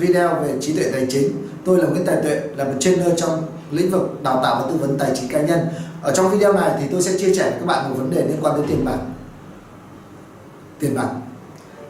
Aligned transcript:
video 0.00 0.34
về 0.34 0.54
trí 0.60 0.72
tuệ 0.72 0.90
tài 0.92 1.06
chính. 1.10 1.48
Tôi 1.64 1.78
là 1.78 1.86
Nguyễn 1.86 2.04
Tài 2.06 2.16
Tuệ, 2.22 2.40
là 2.56 2.64
một 2.64 2.72
trainer 2.80 3.12
trong 3.16 3.42
lĩnh 3.70 3.90
vực 3.90 4.22
đào 4.22 4.40
tạo 4.42 4.62
và 4.62 4.70
tư 4.70 4.76
vấn 4.76 4.98
tài 4.98 5.10
chính 5.14 5.28
cá 5.28 5.40
nhân. 5.40 5.68
Ở 6.02 6.12
trong 6.14 6.30
video 6.30 6.52
này 6.52 6.70
thì 6.80 6.86
tôi 6.92 7.02
sẽ 7.02 7.18
chia 7.18 7.34
sẻ 7.34 7.50
với 7.50 7.58
các 7.60 7.66
bạn 7.66 7.90
một 7.90 7.94
vấn 7.98 8.10
đề 8.10 8.24
liên 8.26 8.38
quan 8.42 8.56
đến 8.56 8.64
tiền 8.68 8.84
bạc. 8.84 8.98
Tiền 10.78 10.94
bạc. 10.96 11.08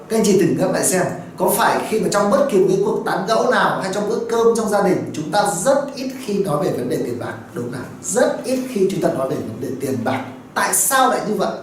Các 0.08 0.16
anh 0.16 0.24
chị 0.24 0.36
từng 0.40 0.56
các 0.60 0.70
lại 0.70 0.84
xem 0.84 1.06
có 1.40 1.50
phải 1.56 1.80
khi 1.88 2.00
mà 2.00 2.08
trong 2.12 2.30
bất 2.30 2.46
kỳ 2.50 2.58
một 2.58 2.66
cái 2.68 2.78
cuộc 2.84 3.02
tán 3.06 3.26
gẫu 3.28 3.50
nào 3.50 3.80
hay 3.80 3.90
trong 3.94 4.08
bữa 4.08 4.18
cơm 4.30 4.46
trong 4.56 4.68
gia 4.68 4.82
đình, 4.82 5.10
chúng 5.12 5.30
ta 5.30 5.44
rất 5.64 5.94
ít 5.94 6.10
khi 6.24 6.38
nói 6.38 6.64
về 6.64 6.72
vấn 6.72 6.88
đề 6.88 6.96
tiền 6.96 7.18
bạc? 7.18 7.34
Đúng 7.54 7.72
không 7.72 7.84
rất 8.02 8.44
ít 8.44 8.58
khi 8.68 8.88
chúng 8.90 9.00
ta 9.00 9.08
nói 9.12 9.28
về 9.28 9.36
vấn 9.36 9.60
đề 9.60 9.68
tiền 9.80 9.98
bạc. 10.04 10.24
Tại 10.54 10.74
sao 10.74 11.10
lại 11.10 11.20
như 11.28 11.34
vậy? 11.34 11.56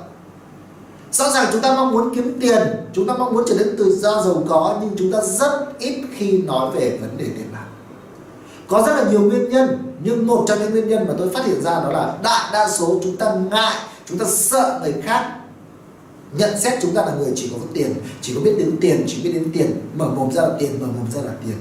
Rõ 1.11 1.29
ràng 1.29 1.47
chúng 1.52 1.61
ta 1.61 1.75
mong 1.75 1.91
muốn 1.91 2.16
kiếm 2.16 2.38
tiền, 2.41 2.61
chúng 2.93 3.07
ta 3.07 3.13
mong 3.13 3.33
muốn 3.33 3.43
trở 3.47 3.55
nên 3.55 3.77
tự 3.77 3.95
do 3.95 4.21
giàu 4.21 4.43
có, 4.49 4.77
nhưng 4.81 4.95
chúng 4.97 5.11
ta 5.11 5.21
rất 5.21 5.80
ít 5.80 6.02
khi 6.16 6.41
nói 6.41 6.71
về 6.75 6.97
vấn 7.02 7.17
đề 7.17 7.25
tiền 7.25 7.49
bạc. 7.53 7.66
Có 8.67 8.83
rất 8.88 8.94
là 8.97 9.11
nhiều 9.11 9.21
nguyên 9.21 9.49
nhân, 9.49 9.94
nhưng 10.03 10.27
một 10.27 10.45
trong 10.47 10.59
những 10.59 10.71
nguyên 10.71 10.88
nhân 10.88 11.05
mà 11.07 11.13
tôi 11.17 11.30
phát 11.30 11.45
hiện 11.45 11.61
ra 11.61 11.71
đó 11.71 11.89
là 11.91 12.13
đại 12.23 12.49
đa 12.53 12.69
số 12.69 12.99
chúng 13.03 13.17
ta 13.17 13.33
ngại, 13.52 13.75
chúng 14.05 14.17
ta 14.17 14.25
sợ 14.25 14.80
người 14.83 14.94
khác 15.03 15.31
nhận 16.38 16.59
xét 16.59 16.73
chúng 16.81 16.94
ta 16.94 17.05
là 17.05 17.13
người 17.20 17.31
chỉ 17.36 17.49
có 17.54 17.58
tiền, 17.73 17.94
chỉ 18.22 18.34
có 18.36 18.41
biết 18.41 18.54
đến 18.58 18.77
tiền, 18.81 19.04
chỉ 19.08 19.22
biết 19.23 19.31
đến 19.34 19.45
tiền, 19.54 19.81
mở 19.98 20.08
mồm 20.08 20.31
ra 20.31 20.41
là 20.41 20.50
tiền, 20.59 20.70
mở 20.80 20.88
mồm 20.88 21.12
ra 21.16 21.22
là 21.22 21.31
tiền. 21.45 21.55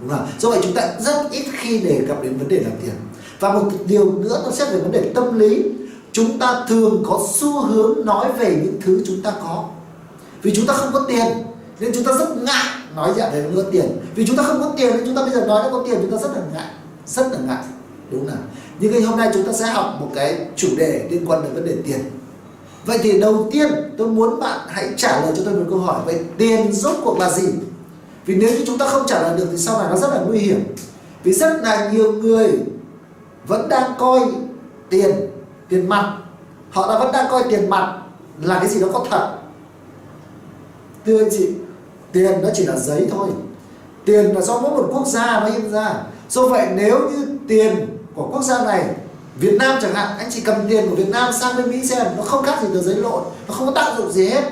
Đúng 0.00 0.10
không 0.10 0.26
do 0.38 0.50
vậy 0.50 0.58
chúng 0.62 0.74
ta 0.74 0.94
rất 1.00 1.30
ít 1.30 1.44
khi 1.60 1.78
đề 1.78 2.04
cập 2.08 2.22
đến 2.22 2.38
vấn 2.38 2.48
đề 2.48 2.60
là 2.60 2.70
tiền. 2.82 2.94
Và 3.40 3.52
một 3.52 3.70
điều 3.86 4.12
nữa 4.12 4.42
nó 4.44 4.50
xét 4.50 4.68
về 4.68 4.78
vấn 4.78 4.92
đề 4.92 5.12
tâm 5.14 5.38
lý. 5.38 5.64
Chúng 6.12 6.38
ta 6.38 6.64
thường 6.68 7.02
có 7.06 7.26
xu 7.34 7.60
hướng 7.60 8.06
nói 8.06 8.32
về 8.38 8.60
những 8.64 8.80
thứ 8.84 9.02
chúng 9.06 9.22
ta 9.22 9.32
có. 9.42 9.68
Vì 10.42 10.54
chúng 10.54 10.66
ta 10.66 10.74
không 10.74 10.92
có 10.92 11.04
tiền, 11.08 11.26
nên 11.80 11.92
chúng 11.94 12.04
ta 12.04 12.12
rất 12.18 12.36
ngại 12.42 12.64
nói 12.96 13.14
dạng 13.16 13.32
về 13.32 13.48
mua 13.54 13.62
tiền. 13.62 13.86
Vì 14.14 14.26
chúng 14.26 14.36
ta 14.36 14.42
không 14.42 14.60
có 14.60 14.74
tiền, 14.76 14.96
nên 14.96 15.06
chúng 15.06 15.16
ta 15.16 15.22
bây 15.22 15.34
giờ 15.34 15.46
nói 15.46 15.62
nó 15.62 15.78
có 15.78 15.84
tiền, 15.86 15.98
chúng 16.02 16.10
ta 16.10 16.16
rất 16.16 16.32
là 16.34 16.42
ngại, 16.54 16.70
rất 17.06 17.32
là 17.32 17.38
ngại. 17.46 17.64
Đúng 18.10 18.20
không 18.20 18.28
nào? 18.28 18.44
Nhưng 18.80 19.04
hôm 19.04 19.18
nay 19.18 19.30
chúng 19.34 19.46
ta 19.46 19.52
sẽ 19.52 19.66
học 19.66 19.96
một 20.00 20.08
cái 20.14 20.46
chủ 20.56 20.68
đề 20.76 21.06
liên 21.10 21.30
quan 21.30 21.42
đến 21.42 21.52
vấn 21.54 21.64
đề 21.64 21.76
tiền 21.86 22.00
vậy 22.86 22.98
thì 23.02 23.20
đầu 23.20 23.48
tiên 23.52 23.68
tôi 23.98 24.08
muốn 24.08 24.40
bạn 24.40 24.60
hãy 24.68 24.88
trả 24.96 25.20
lời 25.20 25.32
cho 25.36 25.42
tôi 25.44 25.54
một 25.54 25.66
câu 25.70 25.78
hỏi. 25.78 26.00
Vậy 26.04 26.20
tiền 26.38 26.72
rốt 26.72 26.96
cuộc 27.04 27.18
là 27.18 27.30
gì? 27.30 27.48
Vì 28.26 28.34
nếu 28.34 28.50
như 28.50 28.64
chúng 28.66 28.78
ta 28.78 28.88
không 28.88 29.06
trả 29.06 29.22
lời 29.22 29.38
được 29.38 29.46
thì 29.50 29.56
sau 29.56 29.78
này 29.78 29.88
nó 29.90 29.96
rất 29.96 30.10
là 30.10 30.20
nguy 30.20 30.38
hiểm. 30.38 30.64
Vì 31.22 31.32
rất 31.32 31.60
là 31.62 31.90
nhiều 31.92 32.12
người 32.12 32.52
vẫn 33.46 33.68
đang 33.68 33.90
coi 33.98 34.20
tiền 34.90 35.12
tiền 35.68 35.88
mặt. 35.88 36.16
Họ 36.70 36.92
đã 36.92 36.98
vẫn 36.98 37.12
đang 37.12 37.26
coi 37.30 37.42
tiền 37.50 37.70
mặt 37.70 37.98
là 38.42 38.58
cái 38.58 38.68
gì 38.68 38.80
đó 38.80 38.86
có 38.92 39.04
thật. 39.10 39.36
Thưa 41.06 41.18
anh 41.18 41.28
chị, 41.30 41.48
tiền 42.12 42.42
nó 42.42 42.48
chỉ 42.54 42.64
là 42.64 42.76
giấy 42.76 43.06
thôi. 43.10 43.28
Tiền 44.04 44.34
là 44.34 44.40
do 44.40 44.60
mỗi 44.60 44.70
một 44.70 44.88
quốc 44.92 45.06
gia 45.06 45.40
nó 45.40 45.46
in 45.46 45.72
ra. 45.72 45.94
Do 46.28 46.48
vậy 46.48 46.68
nếu 46.74 47.10
như 47.10 47.26
tiền 47.48 47.98
của 48.14 48.28
quốc 48.32 48.42
gia 48.42 48.64
này 48.64 48.84
Việt 49.40 49.56
Nam 49.58 49.78
chẳng 49.82 49.94
hạn 49.94 50.18
anh 50.18 50.30
chị 50.30 50.40
cầm 50.40 50.56
tiền 50.68 50.90
của 50.90 50.96
Việt 50.96 51.08
Nam 51.08 51.32
sang 51.40 51.56
bên 51.56 51.70
Mỹ 51.70 51.86
xem 51.86 52.06
nó 52.16 52.22
không 52.22 52.44
khác 52.44 52.58
gì 52.62 52.68
tờ 52.74 52.82
giấy 52.82 52.96
lộn 52.96 53.22
nó 53.48 53.54
không 53.54 53.66
có 53.66 53.72
tác 53.72 53.94
dụng 53.98 54.12
gì 54.12 54.28
hết. 54.28 54.44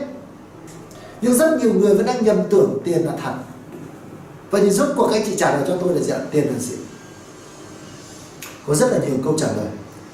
Nhưng 1.20 1.34
rất 1.34 1.58
nhiều 1.62 1.74
người 1.74 1.94
vẫn 1.94 2.06
đang 2.06 2.24
nhầm 2.24 2.36
tưởng 2.50 2.78
tiền 2.84 3.06
là 3.06 3.12
thật. 3.24 3.32
Vậy 4.50 4.62
thì 4.64 4.70
rốt 4.70 4.88
cuộc 4.96 5.12
anh 5.12 5.22
chị 5.26 5.34
trả 5.36 5.50
lời 5.50 5.64
cho 5.68 5.76
tôi 5.76 5.94
là 5.94 6.00
gì 6.00 6.12
tiền 6.30 6.46
là 6.46 6.58
gì? 6.58 6.74
Có 8.66 8.74
rất 8.74 8.92
là 8.92 8.98
nhiều 8.98 9.16
câu 9.24 9.38
trả 9.38 9.46
lời. 9.46 9.66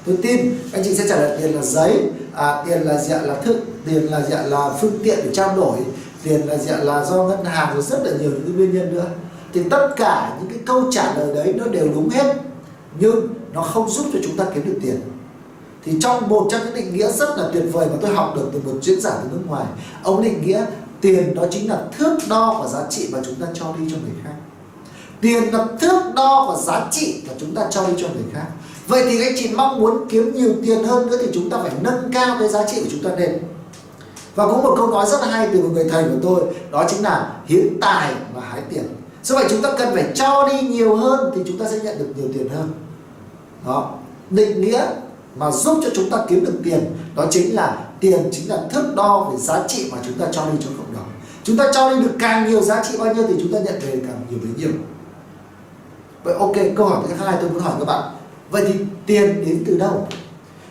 Tôi 0.05 0.17
tin 0.21 0.59
anh 0.73 0.83
chị 0.83 0.95
sẽ 0.95 1.07
trả 1.09 1.15
lời 1.15 1.37
tiền 1.41 1.55
là 1.55 1.61
giấy 1.61 2.09
à, 2.33 2.63
tiền 2.65 2.81
là 2.81 2.97
dạng 2.97 3.25
là 3.25 3.35
thức 3.35 3.57
tiền 3.85 4.11
là 4.11 4.21
dạng 4.21 4.45
là 4.45 4.69
phương 4.81 4.99
tiện 5.03 5.19
để 5.23 5.29
trao 5.33 5.55
đổi 5.55 5.77
tiền 6.23 6.47
là 6.47 6.57
dạng 6.57 6.83
là 6.83 7.05
do 7.05 7.23
ngân 7.23 7.45
hàng 7.45 7.73
rồi 7.73 7.83
rất 7.83 7.99
là 8.03 8.11
nhiều 8.19 8.31
những 8.31 8.57
nguyên 8.57 8.73
nhân 8.73 8.93
nữa. 8.93 9.05
Thì 9.53 9.61
tất 9.69 9.87
cả 9.95 10.37
những 10.39 10.49
cái 10.49 10.59
câu 10.65 10.83
trả 10.91 11.13
lời 11.17 11.35
đấy 11.35 11.53
nó 11.57 11.65
đều 11.65 11.87
đúng 11.95 12.09
hết. 12.09 12.35
Nhưng 12.99 13.27
nó 13.53 13.61
không 13.61 13.89
giúp 13.89 14.05
cho 14.13 14.19
chúng 14.23 14.37
ta 14.37 14.45
kiếm 14.55 14.65
được 14.65 14.79
tiền. 14.81 15.01
Thì 15.83 15.91
trong 16.01 16.29
một 16.29 16.47
trong 16.51 16.61
những 16.65 16.75
định 16.75 16.95
nghĩa 16.95 17.11
rất 17.11 17.29
là 17.37 17.49
tuyệt 17.53 17.63
vời 17.71 17.87
mà 17.91 17.97
tôi 18.01 18.15
học 18.15 18.33
được 18.35 18.49
từ 18.53 18.59
một 18.65 18.79
diễn 18.81 19.01
giả 19.01 19.11
từ 19.23 19.29
nước 19.31 19.41
ngoài, 19.47 19.65
ông 20.03 20.23
định 20.23 20.41
nghĩa 20.45 20.65
tiền 21.01 21.35
đó 21.35 21.43
chính 21.51 21.69
là 21.69 21.83
thước 21.97 22.17
đo 22.29 22.59
và 22.61 22.67
giá 22.67 22.85
trị 22.89 23.09
mà 23.11 23.19
chúng 23.25 23.35
ta 23.35 23.47
cho 23.53 23.65
đi 23.79 23.85
cho 23.91 23.97
người 23.97 24.15
khác. 24.23 24.33
Tiền 25.21 25.53
là 25.53 25.65
thước 25.81 26.01
đo 26.15 26.45
và 26.49 26.61
giá 26.61 26.87
trị 26.91 27.21
mà 27.27 27.33
chúng 27.39 27.55
ta 27.55 27.67
cho 27.69 27.87
đi 27.87 27.93
cho 27.97 28.07
người 28.07 28.23
khác. 28.33 28.47
Vậy 28.87 29.03
thì 29.09 29.23
anh 29.23 29.33
chị 29.37 29.49
mong 29.55 29.79
muốn 29.79 30.05
kiếm 30.09 30.33
nhiều 30.33 30.53
tiền 30.65 30.83
hơn 30.83 31.07
nữa 31.07 31.17
thì 31.21 31.27
chúng 31.33 31.49
ta 31.49 31.57
phải 31.61 31.71
nâng 31.81 32.11
cao 32.13 32.35
cái 32.39 32.47
giá 32.47 32.67
trị 32.67 32.81
của 32.81 32.89
chúng 32.91 33.03
ta 33.03 33.15
lên. 33.15 33.39
Và 34.35 34.47
có 34.47 34.57
một 34.57 34.73
câu 34.77 34.87
nói 34.87 35.05
rất 35.11 35.17
hay 35.23 35.49
từ 35.53 35.61
một 35.61 35.69
người 35.73 35.89
thầy 35.89 36.03
của 36.03 36.19
tôi, 36.23 36.41
đó 36.71 36.85
chính 36.89 37.03
là 37.03 37.33
hiến 37.45 37.67
tài 37.81 38.13
và 38.33 38.41
hái 38.41 38.61
tiền. 38.69 38.83
Do 39.23 39.35
vậy 39.35 39.45
chúng 39.49 39.61
ta 39.61 39.69
cần 39.77 39.93
phải 39.93 40.05
cho 40.15 40.47
đi 40.47 40.67
nhiều 40.67 40.95
hơn 40.95 41.31
thì 41.35 41.41
chúng 41.47 41.57
ta 41.57 41.65
sẽ 41.71 41.79
nhận 41.83 41.99
được 41.99 42.13
nhiều 42.17 42.27
tiền 42.33 42.49
hơn 42.49 42.69
đó. 43.65 43.93
Định 44.29 44.61
nghĩa 44.61 44.85
mà 45.35 45.51
giúp 45.51 45.79
cho 45.83 45.89
chúng 45.95 46.09
ta 46.09 46.17
kiếm 46.27 46.45
được 46.45 46.59
tiền, 46.63 46.79
đó 47.15 47.25
chính 47.29 47.55
là 47.55 47.77
tiền 47.99 48.29
chính 48.31 48.49
là 48.49 48.57
thước 48.71 48.95
đo 48.95 49.29
về 49.31 49.39
giá 49.39 49.67
trị 49.67 49.89
mà 49.91 49.97
chúng 50.05 50.13
ta 50.13 50.25
cho 50.31 50.45
đi 50.45 50.57
cho 50.59 50.69
cộng 50.77 50.93
đồng. 50.93 51.05
Chúng 51.43 51.57
ta 51.57 51.65
cho 51.73 51.89
đi 51.89 52.03
được 52.03 52.11
càng 52.19 52.49
nhiều 52.49 52.61
giá 52.61 52.83
trị 52.83 52.97
bao 52.99 53.13
nhiêu 53.13 53.23
thì 53.27 53.33
chúng 53.39 53.53
ta 53.53 53.59
nhận 53.59 53.79
về 53.79 54.01
càng 54.07 54.21
nhiều 54.29 54.39
bấy 54.43 54.51
nhiêu. 54.57 54.69
Vậy 56.23 56.33
ok, 56.39 56.75
câu 56.75 56.85
hỏi 56.85 57.03
thứ 57.09 57.13
hai 57.25 57.37
tôi 57.41 57.49
muốn 57.49 57.59
hỏi 57.59 57.73
các 57.79 57.85
bạn. 57.85 58.11
Vậy 58.51 58.63
thì 58.67 58.73
tiền 59.05 59.45
đến 59.45 59.63
từ 59.67 59.77
đâu? 59.77 60.07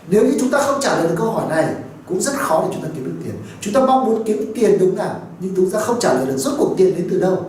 Nếu 0.08 0.24
như 0.24 0.36
chúng 0.40 0.50
ta 0.50 0.58
không 0.58 0.80
trả 0.80 0.96
lời 0.96 1.08
được 1.08 1.14
câu 1.18 1.30
hỏi 1.30 1.44
này, 1.48 1.74
cũng 2.08 2.20
rất 2.20 2.32
khó 2.34 2.64
để 2.64 2.74
chúng 2.74 2.82
ta 2.82 2.88
kiếm 2.94 3.04
được 3.04 3.24
tiền. 3.24 3.34
Chúng 3.60 3.74
ta 3.74 3.80
mong 3.86 4.04
muốn 4.04 4.24
kiếm 4.24 4.52
tiền 4.54 4.78
đúng 4.80 4.96
nào, 4.96 5.20
nhưng 5.40 5.56
chúng 5.56 5.70
ta 5.70 5.80
không 5.80 6.00
trả 6.00 6.12
lời 6.12 6.26
được 6.26 6.36
rốt 6.36 6.54
cuộc 6.58 6.74
tiền 6.76 6.96
đến 6.96 7.08
từ 7.10 7.20
đâu. 7.20 7.44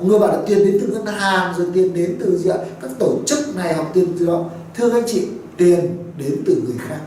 Người 0.00 0.18
bảo 0.18 0.28
là 0.28 0.38
tiền 0.46 0.58
đến 0.58 0.78
từ 0.80 0.86
ngân 0.86 1.06
hàng, 1.06 1.54
rồi 1.58 1.66
tiền 1.74 1.94
đến 1.94 2.16
từ 2.20 2.38
gì 2.38 2.50
ạ? 2.50 2.56
Các 2.82 2.90
tổ 2.98 3.18
chức 3.26 3.56
này 3.56 3.74
học 3.74 3.90
tiền 3.94 4.16
từ 4.18 4.26
đó 4.26 4.44
thưa 4.76 4.90
các 4.90 4.98
anh 4.98 5.06
chị 5.06 5.26
tiền 5.56 5.98
đến 6.18 6.42
từ 6.46 6.62
người 6.64 6.76
khác. 6.88 7.00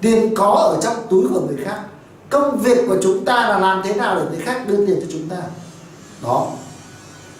Tiền 0.00 0.34
có 0.34 0.46
ở 0.46 0.80
trong 0.82 0.96
túi 1.10 1.28
của 1.28 1.40
người 1.40 1.64
khác. 1.64 1.80
Công 2.30 2.58
việc 2.58 2.78
của 2.88 2.96
chúng 3.02 3.24
ta 3.24 3.48
là 3.48 3.58
làm 3.58 3.82
thế 3.84 3.94
nào 3.94 4.16
để 4.16 4.22
người 4.30 4.46
khác 4.46 4.68
đưa 4.68 4.86
tiền 4.86 4.98
cho 5.00 5.06
chúng 5.12 5.28
ta? 5.28 5.36
Đó. 6.22 6.46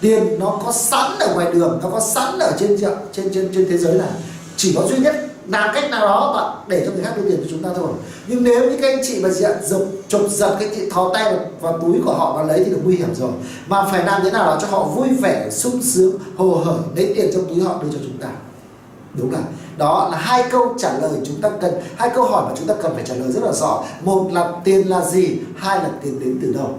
Tiền 0.00 0.38
nó 0.38 0.60
có 0.64 0.72
sẵn 0.72 1.18
ở 1.18 1.34
ngoài 1.34 1.52
đường 1.52 1.80
nó 1.82 1.90
có 1.90 2.00
sẵn 2.00 2.38
ở 2.38 2.52
trên 2.58 2.80
chợ 2.80 2.96
trên 3.12 3.30
trên 3.34 3.50
trên 3.54 3.66
thế 3.70 3.78
giới 3.78 3.98
này. 3.98 4.08
Chỉ 4.56 4.72
có 4.76 4.82
duy 4.88 4.98
nhất 4.98 5.14
làm 5.48 5.70
cách 5.74 5.90
nào 5.90 6.00
đó 6.00 6.32
bạn 6.36 6.64
để 6.68 6.86
cho 6.86 6.92
người 6.92 7.04
khác 7.04 7.12
đưa 7.16 7.30
tiền 7.30 7.40
cho 7.42 7.46
chúng 7.50 7.62
ta 7.62 7.68
thôi. 7.76 7.88
Nhưng 8.26 8.44
nếu 8.44 8.70
như 8.70 8.78
các 8.82 8.88
anh 8.88 9.00
chị 9.02 9.20
mà 9.22 9.28
diện 9.28 9.56
dục 9.64 10.02
chụp 10.08 10.20
giật 10.30 10.56
cái 10.60 10.70
chị 10.76 10.90
thò 10.90 11.10
tay 11.14 11.24
vào, 11.24 11.44
vào 11.60 11.78
túi 11.80 12.00
của 12.04 12.14
họ 12.14 12.36
và 12.36 12.42
lấy 12.42 12.64
thì 12.64 12.70
được 12.70 12.80
nguy 12.84 12.96
hiểm 12.96 13.14
rồi. 13.14 13.30
Mà 13.66 13.88
phải 13.90 14.04
làm 14.04 14.22
thế 14.24 14.30
nào 14.30 14.46
đó 14.46 14.58
cho 14.60 14.66
họ 14.66 14.84
vui 14.84 15.08
vẻ 15.22 15.48
sung 15.50 15.82
sướng 15.82 16.18
hồ 16.36 16.62
hởi 16.64 16.78
lấy 16.96 17.12
tiền 17.16 17.30
trong 17.34 17.46
túi 17.48 17.60
họ 17.60 17.82
đưa 17.82 17.88
cho 17.92 17.98
chúng 18.02 18.18
ta 18.18 18.28
đúng 19.18 19.30
không 19.32 19.44
đó 19.78 20.08
là 20.12 20.18
hai 20.18 20.44
câu 20.50 20.74
trả 20.78 20.92
lời 20.92 21.10
chúng 21.24 21.40
ta 21.40 21.50
cần, 21.60 21.74
hai 21.96 22.10
câu 22.14 22.24
hỏi 22.24 22.44
mà 22.48 22.56
chúng 22.58 22.66
ta 22.66 22.74
cần 22.82 22.94
phải 22.94 23.04
trả 23.06 23.14
lời 23.14 23.32
rất 23.32 23.42
là 23.44 23.52
rõ. 23.52 23.84
Một 24.02 24.30
là 24.32 24.52
tiền 24.64 24.88
là 24.88 25.04
gì, 25.04 25.38
hai 25.56 25.78
là 25.78 25.90
tiền 26.02 26.20
đến 26.20 26.38
từ 26.42 26.52
đâu. 26.52 26.78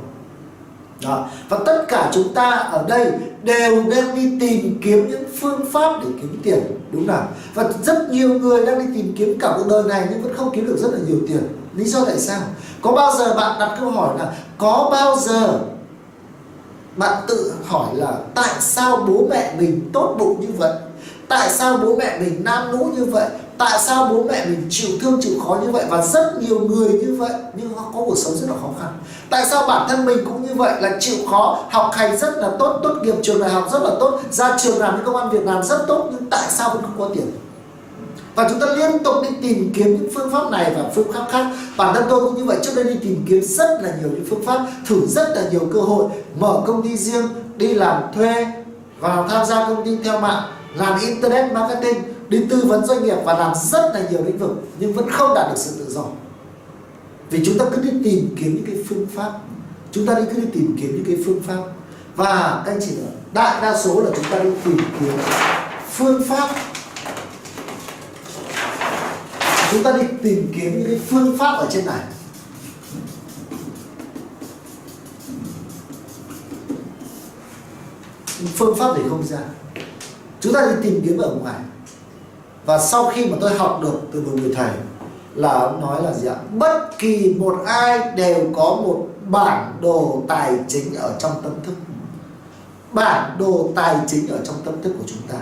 Đó. 1.02 1.28
Và 1.50 1.60
tất 1.66 1.86
cả 1.88 2.10
chúng 2.14 2.34
ta 2.34 2.50
ở 2.50 2.86
đây 2.88 3.12
đều 3.44 3.84
đang 3.84 4.16
đi 4.16 4.40
tìm 4.40 4.80
kiếm 4.84 5.10
những 5.10 5.24
phương 5.40 5.66
pháp 5.72 6.00
để 6.04 6.10
kiếm 6.22 6.40
tiền. 6.44 6.60
Đúng 6.92 7.08
nào? 7.08 7.28
Và 7.54 7.70
rất 7.84 8.10
nhiều 8.10 8.30
người 8.40 8.66
đang 8.66 8.80
đi 8.80 9.02
tìm 9.02 9.14
kiếm 9.18 9.40
cả 9.40 9.54
cuộc 9.58 9.68
đời 9.70 9.84
này 9.84 10.08
nhưng 10.10 10.24
vẫn 10.24 10.34
không 10.38 10.52
kiếm 10.56 10.68
được 10.68 10.78
rất 10.78 10.90
là 10.92 11.00
nhiều 11.08 11.18
tiền. 11.28 11.42
Lý 11.76 11.86
do 11.86 12.06
tại 12.06 12.20
sao? 12.20 12.42
Có 12.82 12.92
bao 12.92 13.12
giờ 13.18 13.34
bạn 13.34 13.60
đặt 13.60 13.78
câu 13.80 13.90
hỏi 13.90 14.16
là 14.20 14.34
có 14.58 14.90
bao 14.92 15.16
giờ 15.16 15.60
bạn 16.96 17.24
tự 17.28 17.54
hỏi 17.66 17.96
là 17.96 18.14
tại 18.36 18.54
sao 18.60 18.98
bố 18.98 19.28
mẹ 19.30 19.56
mình 19.60 19.90
tốt 19.94 20.16
bụng 20.20 20.42
như 20.42 20.48
vậy? 20.58 20.74
Tại 21.30 21.50
sao 21.50 21.78
bố 21.78 21.96
mẹ 21.96 22.18
mình 22.20 22.42
nam 22.44 22.72
nũ 22.72 22.92
như 22.98 23.06
vậy? 23.06 23.28
Tại 23.58 23.80
sao 23.80 24.08
bố 24.12 24.24
mẹ 24.24 24.46
mình 24.46 24.68
chịu 24.70 24.90
thương, 25.02 25.20
chịu 25.22 25.40
khó 25.48 25.58
như 25.64 25.72
vậy? 25.72 25.86
Và 25.90 26.06
rất 26.06 26.42
nhiều 26.42 26.60
người 26.60 26.90
như 26.90 27.16
vậy, 27.20 27.32
nhưng 27.54 27.74
họ 27.74 27.92
có 27.94 28.00
cuộc 28.06 28.18
sống 28.18 28.34
rất 28.34 28.48
là 28.50 28.56
khó 28.62 28.68
khăn. 28.82 28.90
Tại 29.30 29.46
sao 29.46 29.68
bản 29.68 29.90
thân 29.90 30.06
mình 30.06 30.18
cũng 30.26 30.48
như 30.48 30.54
vậy, 30.54 30.74
là 30.82 30.98
chịu 31.00 31.16
khó, 31.32 31.60
học 31.70 31.92
hành 31.94 32.18
rất 32.18 32.38
là 32.38 32.50
tốt 32.60 32.80
tốt 32.84 32.96
nghiệp 33.02 33.16
trường 33.24 33.40
đại 33.42 33.50
học 33.50 33.68
rất 33.72 33.82
là 33.84 33.92
tốt, 34.00 34.20
ra 34.32 34.58
trường 34.58 34.78
làm 34.80 34.96
những 34.96 35.06
công 35.06 35.16
an 35.16 35.30
việc 35.30 35.46
làm 35.46 35.64
rất 35.64 35.86
tốt, 35.88 36.10
nhưng 36.12 36.30
tại 36.30 36.44
sao 36.50 36.70
vẫn 36.70 36.82
không 36.82 36.96
có 37.00 37.10
tiền? 37.16 37.32
Và 38.36 38.50
chúng 38.50 38.60
ta 38.60 38.66
liên 38.66 39.04
tục 39.04 39.16
đi 39.24 39.30
tìm 39.42 39.74
kiếm 39.76 39.88
những 39.88 40.10
phương 40.16 40.32
pháp 40.32 40.52
này 40.52 40.74
và 40.76 40.84
phương 40.96 41.12
pháp 41.14 41.28
khác. 41.32 41.46
Bản 41.78 41.96
thân 41.96 42.04
tôi 42.10 42.20
cũng 42.20 42.36
như 42.36 42.44
vậy, 42.44 42.58
trước 42.64 42.72
đây 42.76 42.84
đi 42.84 42.96
tìm 43.02 43.26
kiếm 43.30 43.42
rất 43.44 43.70
là 43.82 43.90
nhiều 44.00 44.10
những 44.10 44.26
phương 44.30 44.46
pháp, 44.46 44.60
thử 44.88 45.08
rất 45.08 45.30
là 45.36 45.42
nhiều 45.52 45.62
cơ 45.74 45.80
hội, 45.80 46.06
mở 46.40 46.62
công 46.68 46.82
ty 46.82 46.98
riêng, 46.98 47.28
đi 47.58 47.74
làm 47.74 48.04
thuê, 48.16 48.48
vào 49.00 49.28
tham 49.30 49.46
gia 49.46 49.68
công 49.68 49.86
ty 49.86 49.98
theo 50.04 50.20
mạng 50.20 50.44
làm 50.76 51.00
internet 51.00 51.52
marketing, 51.52 52.04
đi 52.30 52.46
tư 52.50 52.66
vấn 52.66 52.86
doanh 52.86 53.04
nghiệp 53.04 53.18
và 53.26 53.34
làm 53.34 53.54
rất 53.56 53.92
là 53.94 54.02
nhiều 54.12 54.24
lĩnh 54.26 54.38
vực, 54.38 54.52
nhưng 54.80 54.94
vẫn 54.94 55.10
không 55.12 55.34
đạt 55.36 55.50
được 55.50 55.58
sự 55.58 55.76
tự 55.80 55.94
do. 55.94 56.04
Vì 57.30 57.46
chúng 57.46 57.58
ta 57.58 57.66
cứ 57.72 57.82
đi 57.82 57.90
tìm 58.04 58.36
kiếm 58.40 58.56
những 58.56 58.66
cái 58.66 58.84
phương 58.90 59.06
pháp. 59.16 59.32
Chúng 59.92 60.06
ta 60.06 60.14
đi 60.14 60.22
cứ 60.34 60.42
đi 60.42 60.48
tìm 60.54 60.76
kiếm 60.82 60.92
những 60.96 61.06
cái 61.06 61.18
phương 61.26 61.42
pháp. 61.48 61.64
Và 62.16 62.64
các 62.66 62.72
anh 62.72 62.80
chị 62.82 62.92
nói 62.96 63.12
đại 63.34 63.62
đa 63.62 63.78
số 63.78 64.02
là 64.02 64.12
chúng 64.16 64.26
ta 64.32 64.40
đi 64.40 64.50
tìm 64.64 64.78
kiếm 65.00 65.14
phương 65.92 66.24
pháp. 66.24 66.50
Chúng 69.72 69.84
ta 69.84 69.92
đi 69.92 70.04
tìm 70.24 70.54
kiếm 70.56 70.80
những 70.80 70.88
cái 70.88 71.00
phương 71.10 71.38
pháp 71.38 71.52
ở 71.52 71.68
trên 71.72 71.86
này. 71.86 72.02
Phương 78.56 78.76
pháp 78.76 78.94
để 78.98 79.04
không 79.10 79.24
ra 79.24 79.40
chúng 80.42 80.54
ta 80.54 80.62
đi 80.66 80.90
tìm 80.90 81.02
kiếm 81.06 81.18
ở 81.18 81.32
ngoài. 81.32 81.60
Và 82.66 82.80
sau 82.80 83.12
khi 83.16 83.26
mà 83.26 83.38
tôi 83.42 83.54
học 83.54 83.80
được 83.82 84.00
từ 84.12 84.22
một 84.22 84.32
người 84.34 84.54
thầy 84.56 84.72
là 85.36 85.50
ông 85.50 85.82
nói 85.82 86.04
là 86.04 86.14
gì 86.14 86.28
ạ? 86.28 86.36
Bất 86.54 86.90
kỳ 86.98 87.36
một 87.38 87.56
ai 87.66 88.12
đều 88.16 88.52
có 88.56 88.64
một 88.64 89.08
bản 89.28 89.78
đồ 89.82 90.24
tài 90.28 90.54
chính 90.68 90.96
ở 90.96 91.16
trong 91.20 91.32
tâm 91.44 91.52
thức. 91.64 91.74
Bản 92.92 93.36
đồ 93.40 93.70
tài 93.76 93.96
chính 94.08 94.28
ở 94.28 94.38
trong 94.44 94.56
tâm 94.66 94.74
thức 94.84 94.94
của 94.98 95.06
chúng 95.08 95.28
ta. 95.28 95.38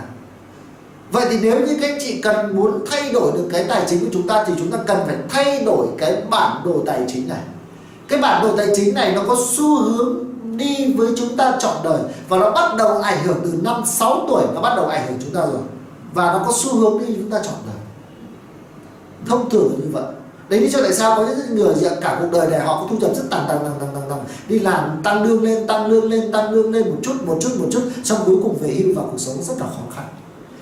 Vậy 1.10 1.26
thì 1.30 1.38
nếu 1.42 1.60
như 1.60 1.78
các 1.80 1.90
anh 1.90 1.98
chị 2.00 2.20
cần 2.20 2.56
muốn 2.56 2.84
thay 2.90 3.12
đổi 3.12 3.32
được 3.32 3.48
cái 3.52 3.64
tài 3.64 3.82
chính 3.88 4.00
của 4.00 4.10
chúng 4.12 4.28
ta 4.28 4.44
thì 4.44 4.52
chúng 4.58 4.70
ta 4.70 4.78
cần 4.86 4.98
phải 5.06 5.16
thay 5.28 5.64
đổi 5.64 5.86
cái 5.98 6.22
bản 6.30 6.62
đồ 6.64 6.82
tài 6.86 7.00
chính 7.08 7.28
này. 7.28 7.40
Cái 8.08 8.18
bản 8.18 8.42
đồ 8.42 8.56
tài 8.56 8.66
chính 8.76 8.94
này 8.94 9.12
nó 9.14 9.22
có 9.28 9.36
xu 9.50 9.82
hướng 9.82 10.27
đi 10.58 10.94
với 10.96 11.08
chúng 11.16 11.36
ta 11.36 11.56
trọn 11.60 11.76
đời. 11.84 12.00
Và 12.28 12.38
nó 12.38 12.50
bắt 12.50 12.76
đầu 12.78 12.98
ảnh 12.98 13.24
hưởng 13.24 13.38
từ 13.44 13.52
năm 13.62 13.82
6 13.86 14.26
tuổi 14.28 14.42
nó 14.54 14.60
bắt 14.60 14.72
đầu 14.76 14.86
ảnh 14.86 15.06
hưởng 15.06 15.18
chúng 15.22 15.34
ta 15.34 15.40
rồi. 15.40 15.60
Và 16.14 16.32
nó 16.32 16.42
có 16.46 16.52
xu 16.56 16.76
hướng 16.76 16.98
đi 16.98 17.14
chúng 17.16 17.30
ta 17.30 17.38
trọn 17.38 17.54
đời. 17.66 17.76
Thông 19.26 19.50
thường 19.50 19.68
là 19.70 19.84
như 19.84 19.90
vậy. 19.92 20.04
Đấy, 20.48 20.60
lý 20.60 20.68
do 20.68 20.78
tại 20.82 20.92
sao 20.92 21.16
có 21.16 21.26
những 21.26 21.56
người 21.56 21.74
gì 21.74 21.86
cả 22.00 22.18
cuộc 22.20 22.28
đời 22.32 22.50
này 22.50 22.60
họ 22.60 22.80
có 22.80 22.86
thu 22.90 22.96
nhập 22.98 23.10
rất 23.16 23.22
tăng 23.30 23.44
tăng 23.48 23.58
tăng 23.58 23.74
tăng 23.80 23.88
tăng 23.94 24.10
tăng 24.10 24.24
đi 24.48 24.58
làm 24.58 25.00
tăng 25.04 25.22
lương 25.22 25.42
lên, 25.42 25.66
tăng 25.66 25.86
lương 25.86 26.10
lên, 26.10 26.32
tăng 26.32 26.50
lương 26.50 26.72
lên 26.72 26.90
một 26.90 26.96
chút 27.02 27.14
một 27.26 27.38
chút 27.40 27.50
một 27.58 27.66
chút, 27.70 27.82
xong 28.04 28.18
cuối 28.26 28.36
cùng 28.42 28.56
về 28.60 28.68
hưu 28.68 28.94
và 28.96 29.02
cuộc 29.10 29.18
sống 29.18 29.36
rất 29.42 29.54
là 29.60 29.66
khó 29.66 29.96
khăn. 29.96 30.04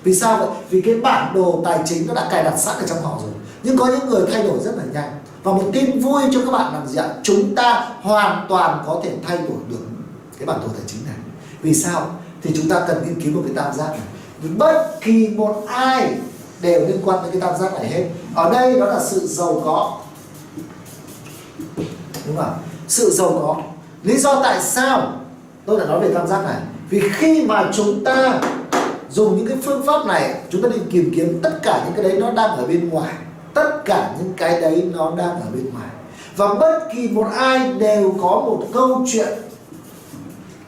Vì 0.04 0.14
sao 0.14 0.38
vậy? 0.38 0.48
Vì 0.70 0.80
cái 0.80 0.94
bản 0.94 1.34
đồ 1.34 1.60
tài 1.64 1.80
chính 1.84 2.06
nó 2.06 2.14
đã 2.14 2.28
cài 2.30 2.44
đặt 2.44 2.58
sẵn 2.58 2.76
ở 2.76 2.86
trong 2.86 3.02
họ 3.02 3.18
rồi. 3.22 3.32
Nhưng 3.62 3.76
có 3.76 3.86
những 3.86 4.08
người 4.08 4.22
thay 4.32 4.42
đổi 4.42 4.58
rất 4.64 4.76
là 4.76 4.82
nhanh 4.92 5.10
và 5.46 5.52
một 5.52 5.64
tin 5.72 6.00
vui 6.00 6.22
cho 6.32 6.40
các 6.44 6.50
bạn 6.50 6.72
là 6.72 6.86
gì 6.86 6.98
ạ? 6.98 7.08
Chúng 7.22 7.54
ta 7.54 7.88
hoàn 8.02 8.46
toàn 8.48 8.82
có 8.86 9.00
thể 9.04 9.10
thay 9.26 9.38
đổi 9.38 9.58
được 9.68 9.86
cái 10.38 10.46
bản 10.46 10.60
đồ 10.60 10.68
tài 10.68 10.82
chính 10.86 11.00
này. 11.06 11.14
Vì 11.62 11.74
sao? 11.74 12.10
Thì 12.42 12.50
chúng 12.56 12.68
ta 12.68 12.84
cần 12.88 13.02
nghiên 13.04 13.20
cứu 13.20 13.32
một 13.32 13.42
cái 13.46 13.56
tam 13.56 13.74
giác 13.74 13.90
này. 13.90 14.06
Vì 14.42 14.48
bất 14.48 14.98
kỳ 15.00 15.28
một 15.28 15.64
ai 15.66 16.14
đều 16.60 16.80
liên 16.80 17.00
quan 17.04 17.18
tới 17.22 17.30
cái 17.32 17.40
tam 17.40 17.60
giác 17.60 17.74
này 17.74 17.88
hết. 17.88 18.04
Ở 18.34 18.52
đây 18.52 18.80
đó 18.80 18.86
là 18.86 19.00
sự 19.00 19.26
giàu 19.26 19.62
có. 19.64 19.98
Đúng 22.26 22.36
không 22.36 22.54
sự 22.88 23.10
giàu 23.10 23.28
có. 23.42 23.56
Lý 24.02 24.18
do 24.18 24.42
tại 24.42 24.62
sao 24.62 25.12
tôi 25.66 25.80
đã 25.80 25.86
nói 25.86 26.00
về 26.00 26.14
tam 26.14 26.26
giác 26.26 26.44
này? 26.44 26.60
Vì 26.90 27.02
khi 27.12 27.46
mà 27.46 27.70
chúng 27.74 28.04
ta 28.04 28.40
dùng 29.10 29.36
những 29.36 29.46
cái 29.46 29.56
phương 29.64 29.86
pháp 29.86 30.06
này, 30.06 30.34
chúng 30.50 30.62
ta 30.62 30.68
đi 30.68 30.78
tìm 30.90 31.12
kiếm 31.16 31.40
tất 31.42 31.60
cả 31.62 31.82
những 31.84 31.94
cái 31.94 32.04
đấy 32.04 32.20
nó 32.20 32.30
đang 32.30 32.50
ở 32.56 32.66
bên 32.66 32.88
ngoài 32.88 33.14
tất 33.56 33.84
cả 33.84 34.14
những 34.18 34.32
cái 34.36 34.60
đấy 34.60 34.88
nó 34.94 35.12
đang 35.16 35.40
ở 35.40 35.46
bên 35.54 35.64
ngoài. 35.72 35.88
Và 36.36 36.54
bất 36.54 36.88
kỳ 36.94 37.08
một 37.08 37.26
ai 37.36 37.72
đều 37.72 38.14
có 38.22 38.28
một 38.28 38.62
câu 38.72 39.04
chuyện, 39.12 39.28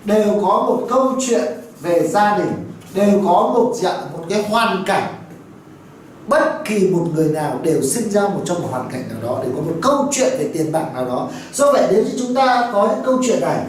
đều 0.04 0.38
có 0.42 0.64
một 0.68 0.86
câu 0.90 1.12
chuyện 1.26 1.44
về 1.80 2.08
gia 2.08 2.38
đình, 2.38 2.52
đều 2.94 3.20
có 3.24 3.50
một 3.54 3.72
dạng, 3.74 4.00
một 4.12 4.24
cái 4.28 4.42
hoàn 4.42 4.84
cảnh. 4.86 5.14
Bất 6.26 6.64
kỳ 6.64 6.88
một 6.88 7.06
người 7.14 7.28
nào 7.28 7.60
đều 7.62 7.82
sinh 7.82 8.10
ra 8.10 8.22
một 8.22 8.40
trong 8.44 8.62
một 8.62 8.68
hoàn 8.70 8.90
cảnh 8.92 9.04
nào 9.08 9.18
đó 9.22 9.40
để 9.42 9.48
có 9.56 9.62
một 9.62 9.74
câu 9.82 10.08
chuyện 10.12 10.32
về 10.38 10.50
tiền 10.52 10.72
bạc 10.72 10.86
nào 10.94 11.04
đó. 11.04 11.28
Do 11.52 11.72
vậy 11.72 11.82
nếu 11.90 12.04
như 12.04 12.10
chúng 12.18 12.34
ta 12.34 12.70
có 12.72 12.88
những 12.88 13.04
câu 13.04 13.18
chuyện 13.26 13.40
này, 13.40 13.60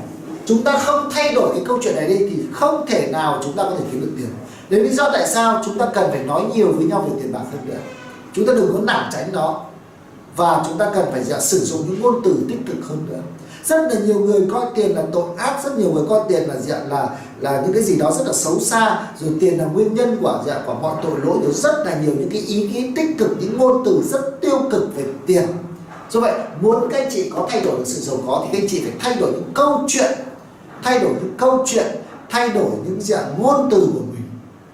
chúng 0.45 0.63
ta 0.63 0.77
không 0.77 1.09
thay 1.11 1.33
đổi 1.33 1.49
cái 1.53 1.63
câu 1.67 1.79
chuyện 1.83 1.95
này 1.95 2.07
đi, 2.07 2.17
thì 2.17 2.43
không 2.53 2.85
thể 2.87 3.07
nào 3.11 3.39
chúng 3.43 3.53
ta 3.53 3.63
có 3.63 3.69
thể 3.69 3.85
kiếm 3.91 4.01
được 4.01 4.11
tiền. 4.17 4.29
Đấy 4.69 4.79
lý 4.79 4.89
do 4.89 5.09
tại 5.13 5.27
sao 5.27 5.61
chúng 5.65 5.77
ta 5.77 5.85
cần 5.93 6.11
phải 6.11 6.23
nói 6.23 6.43
nhiều 6.55 6.71
với 6.77 6.85
nhau 6.85 7.05
về 7.09 7.21
tiền 7.21 7.33
bạc 7.33 7.43
hơn 7.51 7.67
nữa 7.67 7.79
chúng 8.33 8.47
ta 8.47 8.53
đừng 8.53 8.73
có 8.73 8.79
nản 8.83 9.09
tránh 9.13 9.29
nó. 9.33 9.61
Và 10.35 10.63
chúng 10.67 10.77
ta 10.77 10.91
cần 10.93 11.05
phải 11.11 11.23
sử 11.41 11.59
dụng 11.59 11.81
những 11.87 12.01
ngôn 12.01 12.21
từ 12.23 12.35
tích 12.49 12.59
cực 12.67 12.85
hơn 12.89 13.05
nữa. 13.09 13.19
Rất 13.65 13.93
là 13.93 13.99
nhiều 13.99 14.19
người 14.19 14.41
coi 14.53 14.65
tiền 14.75 14.95
là 14.95 15.03
tội 15.11 15.23
ác, 15.37 15.63
rất 15.63 15.77
nhiều 15.77 15.91
người 15.91 16.03
coi 16.09 16.19
tiền 16.29 16.43
là 16.49 16.55
diện 16.59 16.77
là 16.89 17.09
là 17.39 17.61
những 17.61 17.73
cái 17.73 17.83
gì 17.83 17.95
đó 17.95 18.11
rất 18.11 18.27
là 18.27 18.33
xấu 18.33 18.59
xa. 18.59 19.07
Rồi 19.19 19.31
tiền 19.39 19.57
là 19.57 19.65
nguyên 19.65 19.93
nhân 19.93 20.17
của 20.21 20.43
diện 20.45 20.55
của 20.65 20.73
mọi 20.73 20.95
tội 21.03 21.19
lỗi. 21.23 21.37
Rồi 21.43 21.53
rất 21.53 21.85
là 21.85 21.99
nhiều 22.01 22.13
những 22.19 22.29
cái 22.29 22.41
ý 22.41 22.67
nghĩ 22.67 22.91
tích 22.95 23.17
cực, 23.17 23.29
những 23.39 23.57
ngôn 23.57 23.81
từ 23.85 24.03
rất 24.11 24.41
tiêu 24.41 24.59
cực 24.71 24.95
về 24.95 25.03
tiền. 25.25 25.47
Do 26.09 26.19
vậy, 26.19 26.33
muốn 26.61 26.89
các 26.89 26.97
anh 26.97 27.09
chị 27.11 27.31
có 27.35 27.47
thay 27.49 27.61
đổi 27.61 27.77
được 27.77 27.87
sự 27.87 28.01
giàu 28.01 28.17
có 28.27 28.41
thì 28.43 28.49
các 28.53 28.63
anh 28.63 28.69
chị 28.69 28.81
phải 28.81 28.93
thay 28.99 29.15
đổi 29.15 29.31
những 29.31 29.51
câu 29.53 29.81
chuyện. 29.87 30.11
Thay 30.83 30.99
đổi 30.99 31.09
những 31.09 31.33
câu 31.37 31.63
chuyện, 31.65 31.85
thay 32.29 32.49
đổi 32.49 32.69
những 32.85 33.01
dạng 33.01 33.41
ngôn 33.41 33.69
từ 33.71 33.89
của 33.93 33.99
mình. 33.99 34.23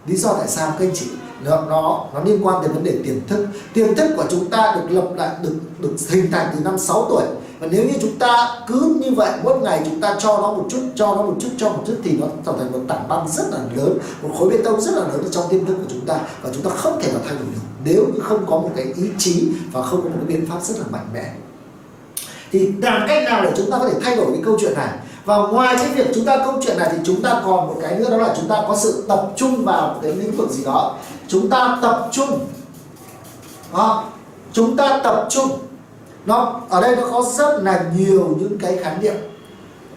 Lý 0.07 0.15
do 0.17 0.33
tại 0.33 0.47
sao 0.47 0.67
các 0.79 0.85
anh 0.85 0.95
chị 0.95 1.05
nó 1.43 1.61
nó 1.69 2.05
nó 2.13 2.19
liên 2.25 2.45
quan 2.45 2.61
đến 2.61 2.71
vấn 2.73 2.83
đề 2.83 2.99
tiềm 3.03 3.27
thức. 3.27 3.47
Tiềm 3.73 3.95
thức 3.95 4.13
của 4.17 4.23
chúng 4.29 4.49
ta 4.49 4.75
được 4.75 4.95
lập 4.95 5.07
lại, 5.15 5.29
được 5.41 5.55
được 5.79 5.95
hình 6.09 6.31
thành 6.31 6.47
từ 6.55 6.63
năm 6.63 6.77
6 6.77 7.05
tuổi. 7.09 7.23
Và 7.59 7.67
nếu 7.71 7.85
như 7.85 7.93
chúng 8.01 8.15
ta 8.19 8.61
cứ 8.67 8.97
như 9.01 9.11
vậy, 9.11 9.31
mỗi 9.43 9.59
ngày 9.59 9.81
chúng 9.85 10.01
ta 10.01 10.15
cho 10.19 10.37
nó 10.37 10.53
một 10.53 10.65
chút, 10.69 10.81
cho 10.95 11.15
nó 11.15 11.21
một 11.21 11.35
chút, 11.39 11.49
cho 11.57 11.69
một 11.69 11.83
chút 11.87 11.95
thì 12.03 12.17
nó 12.17 12.27
tạo 12.45 12.55
thành 12.57 12.71
một 12.71 12.79
tảng 12.87 13.07
băng 13.07 13.27
rất 13.27 13.43
là 13.51 13.57
lớn, 13.75 13.97
một 14.21 14.29
khối 14.39 14.49
bê 14.49 14.57
tông 14.63 14.81
rất 14.81 14.91
là 14.91 15.01
lớn 15.01 15.23
ở 15.23 15.29
trong 15.31 15.43
tiềm 15.49 15.65
thức 15.65 15.73
của 15.73 15.89
chúng 15.89 16.05
ta. 16.05 16.19
Và 16.41 16.49
chúng 16.53 16.63
ta 16.63 16.69
không 16.69 16.99
thể 17.01 17.11
nào 17.11 17.21
thay 17.25 17.33
đổi 17.33 17.45
được 17.53 17.61
nếu 17.85 18.05
như 18.13 18.19
không 18.19 18.45
có 18.45 18.57
một 18.57 18.71
cái 18.75 18.85
ý 18.85 19.09
chí 19.17 19.47
và 19.71 19.81
không 19.81 20.01
có 20.01 20.09
một 20.09 20.15
cái 20.27 20.37
biện 20.37 20.49
pháp 20.49 20.61
rất 20.63 20.79
là 20.79 20.85
mạnh 20.91 21.07
mẽ. 21.13 21.33
Thì 22.51 22.71
làm 22.81 23.07
cách 23.07 23.23
nào 23.23 23.43
để 23.43 23.51
chúng 23.57 23.71
ta 23.71 23.77
có 23.77 23.89
thể 23.89 23.99
thay 24.01 24.15
đổi 24.15 24.25
cái 24.33 24.41
câu 24.45 24.57
chuyện 24.61 24.73
này? 24.73 24.89
Và 25.25 25.37
ngoài 25.37 25.75
cái 25.77 25.89
việc 25.89 26.07
chúng 26.15 26.25
ta, 26.25 26.37
câu 26.37 26.53
chuyện 26.61 26.77
này 26.77 26.89
thì 26.91 26.97
chúng 27.03 27.21
ta 27.21 27.41
còn 27.45 27.67
một 27.67 27.75
cái 27.81 27.99
nữa, 27.99 28.09
đó 28.09 28.17
là 28.17 28.33
chúng 28.37 28.47
ta 28.47 28.63
có 28.67 28.77
sự 28.77 29.03
tập 29.07 29.31
trung 29.35 29.65
vào 29.65 29.87
một 29.87 29.99
cái 30.03 30.11
lĩnh 30.11 30.37
vực 30.37 30.49
gì 30.49 30.63
đó. 30.63 30.95
Chúng 31.27 31.49
ta 31.49 31.77
tập 31.81 32.09
trung. 32.11 32.39
Đó. 33.73 34.03
chúng 34.53 34.77
ta 34.77 34.99
tập 35.03 35.27
trung. 35.29 35.49
Nó, 36.25 36.61
ở 36.69 36.81
đây 36.81 36.95
nó 36.95 37.01
có 37.11 37.23
rất 37.37 37.63
là 37.63 37.85
nhiều 37.97 38.37
những 38.39 38.57
cái 38.59 38.77
khái 38.77 38.97
niệm. 39.01 39.15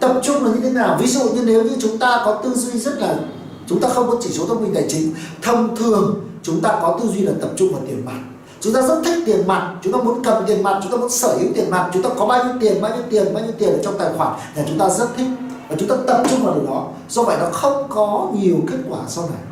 Tập 0.00 0.20
trung 0.22 0.44
là 0.44 0.50
như 0.50 0.60
thế 0.62 0.70
nào? 0.70 0.96
Ví 1.00 1.06
dụ 1.06 1.20
như 1.20 1.42
nếu 1.44 1.62
như 1.62 1.76
chúng 1.80 1.98
ta 1.98 2.22
có 2.24 2.40
tư 2.44 2.54
duy 2.54 2.78
rất 2.78 2.98
là, 2.98 3.14
chúng 3.66 3.80
ta 3.80 3.88
không 3.88 4.10
có 4.10 4.16
chỉ 4.20 4.30
số 4.30 4.46
thông 4.46 4.62
minh 4.62 4.74
tài 4.74 4.84
chính, 4.88 5.14
thông 5.42 5.76
thường 5.76 6.20
chúng 6.42 6.60
ta 6.60 6.78
có 6.82 6.98
tư 7.02 7.08
duy 7.08 7.20
là 7.20 7.32
tập 7.40 7.50
trung 7.56 7.72
vào 7.72 7.82
tiền 7.86 8.04
mặt 8.04 8.18
chúng 8.60 8.72
ta 8.72 8.82
rất 8.82 9.00
thích 9.04 9.22
tiền 9.26 9.46
mặt, 9.46 9.74
chúng 9.82 9.92
ta 9.92 9.98
muốn 9.98 10.24
cầm 10.24 10.46
tiền 10.46 10.62
mặt, 10.62 10.78
chúng 10.82 10.92
ta 10.92 10.98
muốn 10.98 11.10
sở 11.10 11.28
hữu 11.28 11.48
tiền 11.54 11.70
mặt, 11.70 11.90
chúng 11.92 12.02
ta 12.02 12.08
có 12.18 12.26
bao 12.26 12.44
nhiêu 12.44 12.54
tiền, 12.60 12.80
bao 12.80 12.96
nhiêu 12.96 13.04
tiền, 13.10 13.34
bao 13.34 13.42
nhiêu 13.42 13.52
tiền 13.58 13.68
ở 13.68 13.78
trong 13.84 13.98
tài 13.98 14.08
khoản 14.16 14.32
là 14.54 14.64
chúng 14.68 14.78
ta 14.78 14.88
rất 14.88 15.08
thích 15.16 15.28
và 15.68 15.76
chúng 15.78 15.88
ta 15.88 15.96
tập 16.06 16.22
trung 16.30 16.44
vào 16.44 16.54
điều 16.54 16.66
đó. 16.66 16.86
Do 17.08 17.22
vậy 17.22 17.36
nó 17.40 17.46
không 17.52 17.86
có 17.88 18.28
nhiều 18.34 18.56
kết 18.70 18.78
quả 18.90 18.98
sau 19.08 19.24
này. 19.24 19.42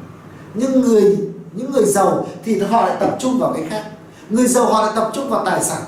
Nhưng 0.55 0.81
người, 0.81 1.19
những 1.53 1.73
người 1.73 1.85
giàu 1.85 2.27
thì 2.45 2.61
họ 2.61 2.87
lại 2.87 2.97
tập 3.01 3.17
trung 3.19 3.39
vào 3.39 3.53
cái 3.53 3.65
khác. 3.71 3.85
Người 4.31 4.47
giàu 4.47 4.65
họ 4.65 4.83
lại 4.83 4.93
tập 4.97 5.11
trung 5.15 5.31
vào 5.31 5.45
tài 5.45 5.65
sản. 5.65 5.83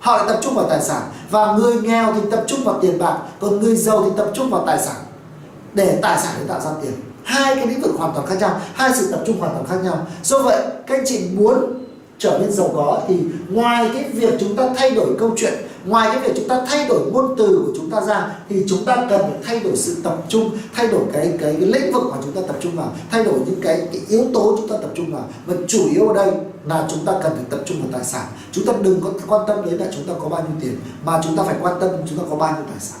Họ 0.00 0.16
lại 0.16 0.26
tập 0.28 0.38
trung 0.42 0.54
vào 0.54 0.66
tài 0.68 0.82
sản. 0.82 1.02
Và 1.30 1.52
người 1.52 1.74
nghèo 1.74 2.12
thì 2.14 2.20
tập 2.30 2.44
trung 2.46 2.64
vào 2.64 2.78
tiền 2.80 2.98
bạc, 2.98 3.18
còn 3.40 3.60
người 3.60 3.76
giàu 3.76 4.02
thì 4.04 4.10
tập 4.16 4.30
trung 4.34 4.50
vào 4.50 4.64
tài 4.66 4.78
sản. 4.78 4.96
Để 5.72 5.98
tài 6.02 6.18
sản 6.18 6.32
để 6.38 6.44
tạo 6.48 6.60
ra 6.60 6.70
tiền. 6.82 6.92
Hai 7.24 7.54
cái 7.54 7.66
lĩnh 7.66 7.80
vực 7.80 7.94
hoàn 7.98 8.14
toàn 8.14 8.26
khác 8.26 8.36
nhau, 8.40 8.60
hai 8.74 8.90
sự 8.94 9.12
tập 9.12 9.20
trung 9.26 9.40
hoàn 9.40 9.52
toàn 9.52 9.66
khác 9.66 9.76
nhau. 9.84 10.06
Do 10.22 10.38
vậy, 10.38 10.62
các 10.86 10.98
anh 10.98 11.04
chị 11.06 11.28
muốn 11.34 11.85
trở 12.18 12.38
nên 12.40 12.52
giàu 12.52 12.70
có 12.74 13.00
thì 13.08 13.14
ngoài 13.48 13.90
cái 13.94 14.04
việc 14.12 14.34
chúng 14.40 14.56
ta 14.56 14.68
thay 14.76 14.90
đổi 14.90 15.06
câu 15.18 15.30
chuyện 15.36 15.54
ngoài 15.84 16.08
cái 16.12 16.20
việc 16.20 16.32
chúng 16.36 16.48
ta 16.48 16.66
thay 16.68 16.88
đổi 16.88 17.00
ngôn 17.12 17.34
từ 17.38 17.62
của 17.66 17.72
chúng 17.76 17.90
ta 17.90 18.00
ra 18.00 18.38
thì 18.48 18.64
chúng 18.68 18.84
ta 18.84 18.96
cần 19.10 19.20
phải 19.20 19.40
thay 19.44 19.60
đổi 19.60 19.76
sự 19.76 19.96
tập 20.02 20.16
trung 20.28 20.50
thay 20.74 20.88
đổi 20.88 21.00
cái 21.12 21.32
cái, 21.40 21.56
cái 21.60 21.68
lĩnh 21.68 21.92
vực 21.92 22.02
mà 22.10 22.16
chúng 22.24 22.32
ta 22.32 22.40
tập 22.46 22.56
trung 22.60 22.76
vào 22.76 22.92
thay 23.10 23.24
đổi 23.24 23.34
những 23.46 23.60
cái, 23.62 23.88
cái 23.92 24.02
yếu 24.08 24.24
tố 24.34 24.56
chúng 24.56 24.68
ta 24.68 24.76
tập 24.82 24.90
trung 24.94 25.12
vào 25.12 25.24
và 25.46 25.54
chủ 25.68 25.88
yếu 25.94 26.08
ở 26.08 26.14
đây 26.14 26.32
là 26.66 26.86
chúng 26.90 27.04
ta 27.04 27.12
cần 27.22 27.32
phải 27.34 27.44
tập 27.50 27.60
trung 27.64 27.76
vào 27.82 27.88
tài 27.92 28.04
sản 28.04 28.26
chúng 28.52 28.66
ta 28.66 28.72
đừng 28.82 29.00
có 29.00 29.10
quan 29.26 29.46
tâm 29.46 29.64
đến 29.64 29.74
là 29.74 29.86
chúng 29.94 30.04
ta 30.04 30.12
có 30.22 30.28
bao 30.28 30.40
nhiêu 30.42 30.56
tiền 30.60 30.76
mà 31.04 31.20
chúng 31.24 31.36
ta 31.36 31.42
phải 31.42 31.54
quan 31.60 31.80
tâm 31.80 31.90
chúng 32.08 32.18
ta 32.18 32.24
có 32.30 32.36
bao 32.36 32.52
nhiêu 32.52 32.64
tài 32.70 32.80
sản 32.80 33.00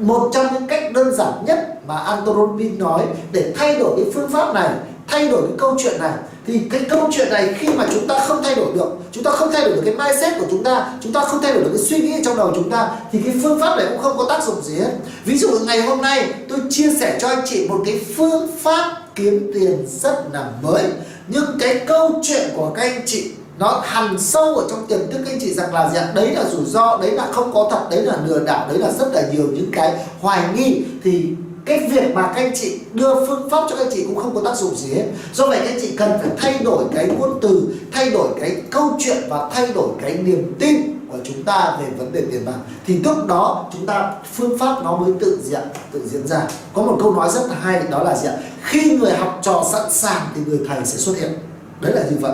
một 0.00 0.30
trong 0.32 0.46
những 0.52 0.66
cách 0.66 0.92
đơn 0.92 1.14
giản 1.14 1.32
nhất 1.46 1.86
mà 1.86 1.96
Anton 1.96 2.36
Robbins 2.36 2.78
nói 2.78 3.06
để 3.32 3.52
thay 3.56 3.78
đổi 3.78 3.92
cái 3.96 4.12
phương 4.14 4.30
pháp 4.30 4.54
này 4.54 4.70
thay 5.06 5.28
đổi 5.28 5.42
cái 5.42 5.56
câu 5.58 5.76
chuyện 5.78 6.00
này 6.00 6.12
thì 6.48 6.60
cái 6.70 6.80
câu 6.90 7.08
chuyện 7.12 7.28
này 7.30 7.54
khi 7.58 7.68
mà 7.68 7.86
chúng 7.94 8.06
ta 8.08 8.18
không 8.28 8.42
thay 8.42 8.54
đổi 8.54 8.66
được, 8.74 8.96
chúng 9.12 9.24
ta 9.24 9.30
không 9.30 9.52
thay 9.52 9.62
đổi 9.62 9.72
được 9.72 9.82
cái 9.84 9.94
mindset 9.94 10.40
của 10.40 10.46
chúng 10.50 10.64
ta 10.64 10.92
chúng 11.00 11.12
ta 11.12 11.20
không 11.20 11.42
thay 11.42 11.52
đổi 11.52 11.62
được 11.62 11.70
cái 11.74 11.82
suy 11.82 11.98
nghĩ 11.98 12.14
trong 12.24 12.36
đầu 12.36 12.52
chúng 12.54 12.70
ta, 12.70 12.90
thì 13.12 13.18
cái 13.24 13.34
phương 13.42 13.60
pháp 13.60 13.76
này 13.76 13.86
cũng 13.88 13.98
không 13.98 14.18
có 14.18 14.26
tác 14.28 14.44
dụng 14.44 14.62
gì 14.62 14.74
hết. 14.74 14.90
Ví 15.24 15.38
dụ 15.38 15.48
ngày 15.66 15.80
hôm 15.80 16.02
nay, 16.02 16.32
tôi 16.48 16.58
chia 16.70 16.90
sẻ 17.00 17.18
cho 17.20 17.28
anh 17.28 17.42
chị 17.46 17.66
một 17.68 17.82
cái 17.86 18.00
phương 18.16 18.48
pháp 18.62 18.96
kiếm 19.14 19.50
tiền 19.54 19.86
rất 20.00 20.24
là 20.32 20.50
mới. 20.62 20.84
Nhưng 21.28 21.44
cái 21.60 21.80
câu 21.86 22.20
chuyện 22.22 22.48
của 22.56 22.70
các 22.74 22.82
anh 22.82 23.02
chị, 23.06 23.30
nó 23.58 23.82
hằn 23.84 24.18
sâu 24.18 24.56
ở 24.56 24.66
trong 24.70 24.86
tiềm 24.86 24.98
thức 25.10 25.20
anh 25.26 25.38
chị 25.40 25.54
rằng 25.54 25.74
là 25.74 25.90
gì 25.90 25.98
đấy 26.14 26.34
là 26.34 26.44
rủi 26.52 26.64
ro, 26.64 26.98
đấy 27.02 27.10
là 27.10 27.26
không 27.32 27.54
có 27.54 27.68
thật, 27.70 27.80
đấy 27.90 28.02
là 28.02 28.16
lừa 28.26 28.38
đảo, 28.38 28.66
đấy 28.68 28.78
là 28.78 28.90
rất 28.98 29.08
là 29.12 29.22
nhiều 29.32 29.46
những 29.52 29.70
cái 29.72 29.94
hoài 30.20 30.40
nghi. 30.56 30.82
Thì 31.04 31.24
cái 31.68 31.88
việc 31.90 32.14
mà 32.14 32.22
các 32.22 32.42
anh 32.42 32.52
chị 32.54 32.78
đưa 32.92 33.26
phương 33.26 33.50
pháp 33.50 33.66
cho 33.70 33.76
các 33.76 33.84
anh 33.84 33.92
chị 33.94 34.04
cũng 34.04 34.16
không 34.16 34.34
có 34.34 34.40
tác 34.44 34.56
dụng 34.56 34.74
gì 34.76 34.94
hết. 34.94 35.04
Do 35.32 35.46
vậy 35.46 35.58
các 35.62 35.68
anh 35.68 35.78
chị 35.80 35.96
cần 35.96 36.10
phải 36.20 36.30
thay 36.38 36.58
đổi 36.64 36.84
cái 36.94 37.06
ngôn 37.06 37.38
từ, 37.42 37.68
thay 37.92 38.10
đổi 38.10 38.28
cái 38.40 38.56
câu 38.70 38.90
chuyện 38.98 39.16
và 39.28 39.48
thay 39.52 39.68
đổi 39.74 39.88
cái 40.02 40.14
niềm 40.14 40.54
tin 40.58 40.76
của 41.12 41.18
chúng 41.24 41.44
ta 41.44 41.76
về 41.80 41.86
vấn 41.98 42.12
đề 42.12 42.22
tiền 42.32 42.44
bạc. 42.44 42.58
Thì 42.86 42.98
lúc 42.98 43.26
đó 43.26 43.66
chúng 43.72 43.86
ta, 43.86 44.12
phương 44.34 44.58
pháp 44.58 44.84
nó 44.84 44.96
mới 44.96 45.12
tự 45.20 45.38
diện 45.44 45.60
tự 45.92 46.08
diễn 46.08 46.26
ra. 46.26 46.40
Có 46.74 46.82
một 46.82 46.98
câu 47.00 47.14
nói 47.14 47.30
rất 47.30 47.42
là 47.48 47.54
hay, 47.60 47.82
đó 47.90 48.02
là 48.02 48.16
gì 48.16 48.28
ạ? 48.28 48.34
Khi 48.62 48.96
người 48.96 49.12
học 49.12 49.38
trò 49.42 49.64
sẵn 49.72 49.92
sàng 49.92 50.22
thì 50.34 50.40
người 50.46 50.60
thầy 50.68 50.78
sẽ 50.84 50.96
xuất 50.98 51.16
hiện. 51.16 51.32
Đấy 51.80 51.92
là 51.92 52.02
như 52.10 52.16
vậy. 52.20 52.32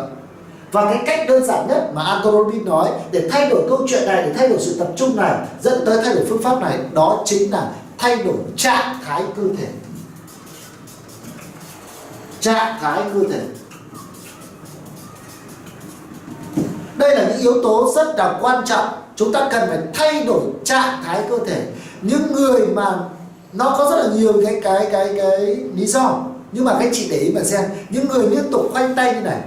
Và 0.73 0.85
cái 0.85 1.03
cách 1.07 1.29
đơn 1.29 1.47
giản 1.47 1.69
nhất 1.69 1.91
mà 1.95 2.03
Anton 2.03 2.33
Robbins 2.33 2.67
nói 2.67 2.89
để 3.11 3.29
thay 3.31 3.51
đổi 3.51 3.63
câu 3.69 3.87
chuyện 3.89 4.07
này, 4.07 4.23
để 4.23 4.33
thay 4.33 4.49
đổi 4.49 4.59
sự 4.61 4.77
tập 4.79 4.89
trung 4.97 5.17
này, 5.17 5.39
dẫn 5.63 5.87
tới 5.87 5.99
thay 6.05 6.15
đổi 6.15 6.25
phương 6.29 6.43
pháp 6.43 6.61
này, 6.61 6.79
đó 6.93 7.23
chính 7.25 7.53
là 7.53 7.71
thay 8.05 8.23
đổi 8.23 8.37
trạng 8.57 8.99
thái 9.05 9.23
cơ 9.37 9.43
thể. 9.59 9.67
Trạng 12.41 12.79
thái 12.81 13.03
cơ 13.15 13.21
thể. 13.33 13.41
Đây 16.97 17.17
là 17.17 17.29
những 17.29 17.41
yếu 17.41 17.63
tố 17.63 17.93
rất 17.97 18.17
là 18.17 18.39
quan 18.41 18.65
trọng. 18.67 18.89
Chúng 19.17 19.33
ta 19.33 19.49
cần 19.53 19.69
phải 19.69 19.79
thay 19.95 20.25
đổi 20.25 20.41
trạng 20.65 21.03
thái 21.05 21.25
cơ 21.31 21.39
thể. 21.47 21.67
Những 22.03 22.33
người 22.33 22.67
mà 22.67 22.99
nó 23.53 23.75
có 23.79 23.91
rất 23.91 23.97
là 23.97 24.15
nhiều 24.15 24.33
cái 24.47 24.61
cái 24.63 24.89
cái 24.93 25.15
cái 25.17 25.57
lý 25.75 25.87
do. 25.87 26.23
Nhưng 26.53 26.65
mà 26.65 26.77
các 26.81 26.91
chị 26.93 27.09
để 27.11 27.17
ý 27.17 27.31
mà 27.35 27.45
xem. 27.45 27.65
Những 27.89 28.09
người 28.09 28.27
liên 28.31 28.53
tục 28.53 28.69
khoanh 28.73 28.95
tay 28.95 29.15
như 29.15 29.21
này 29.21 29.41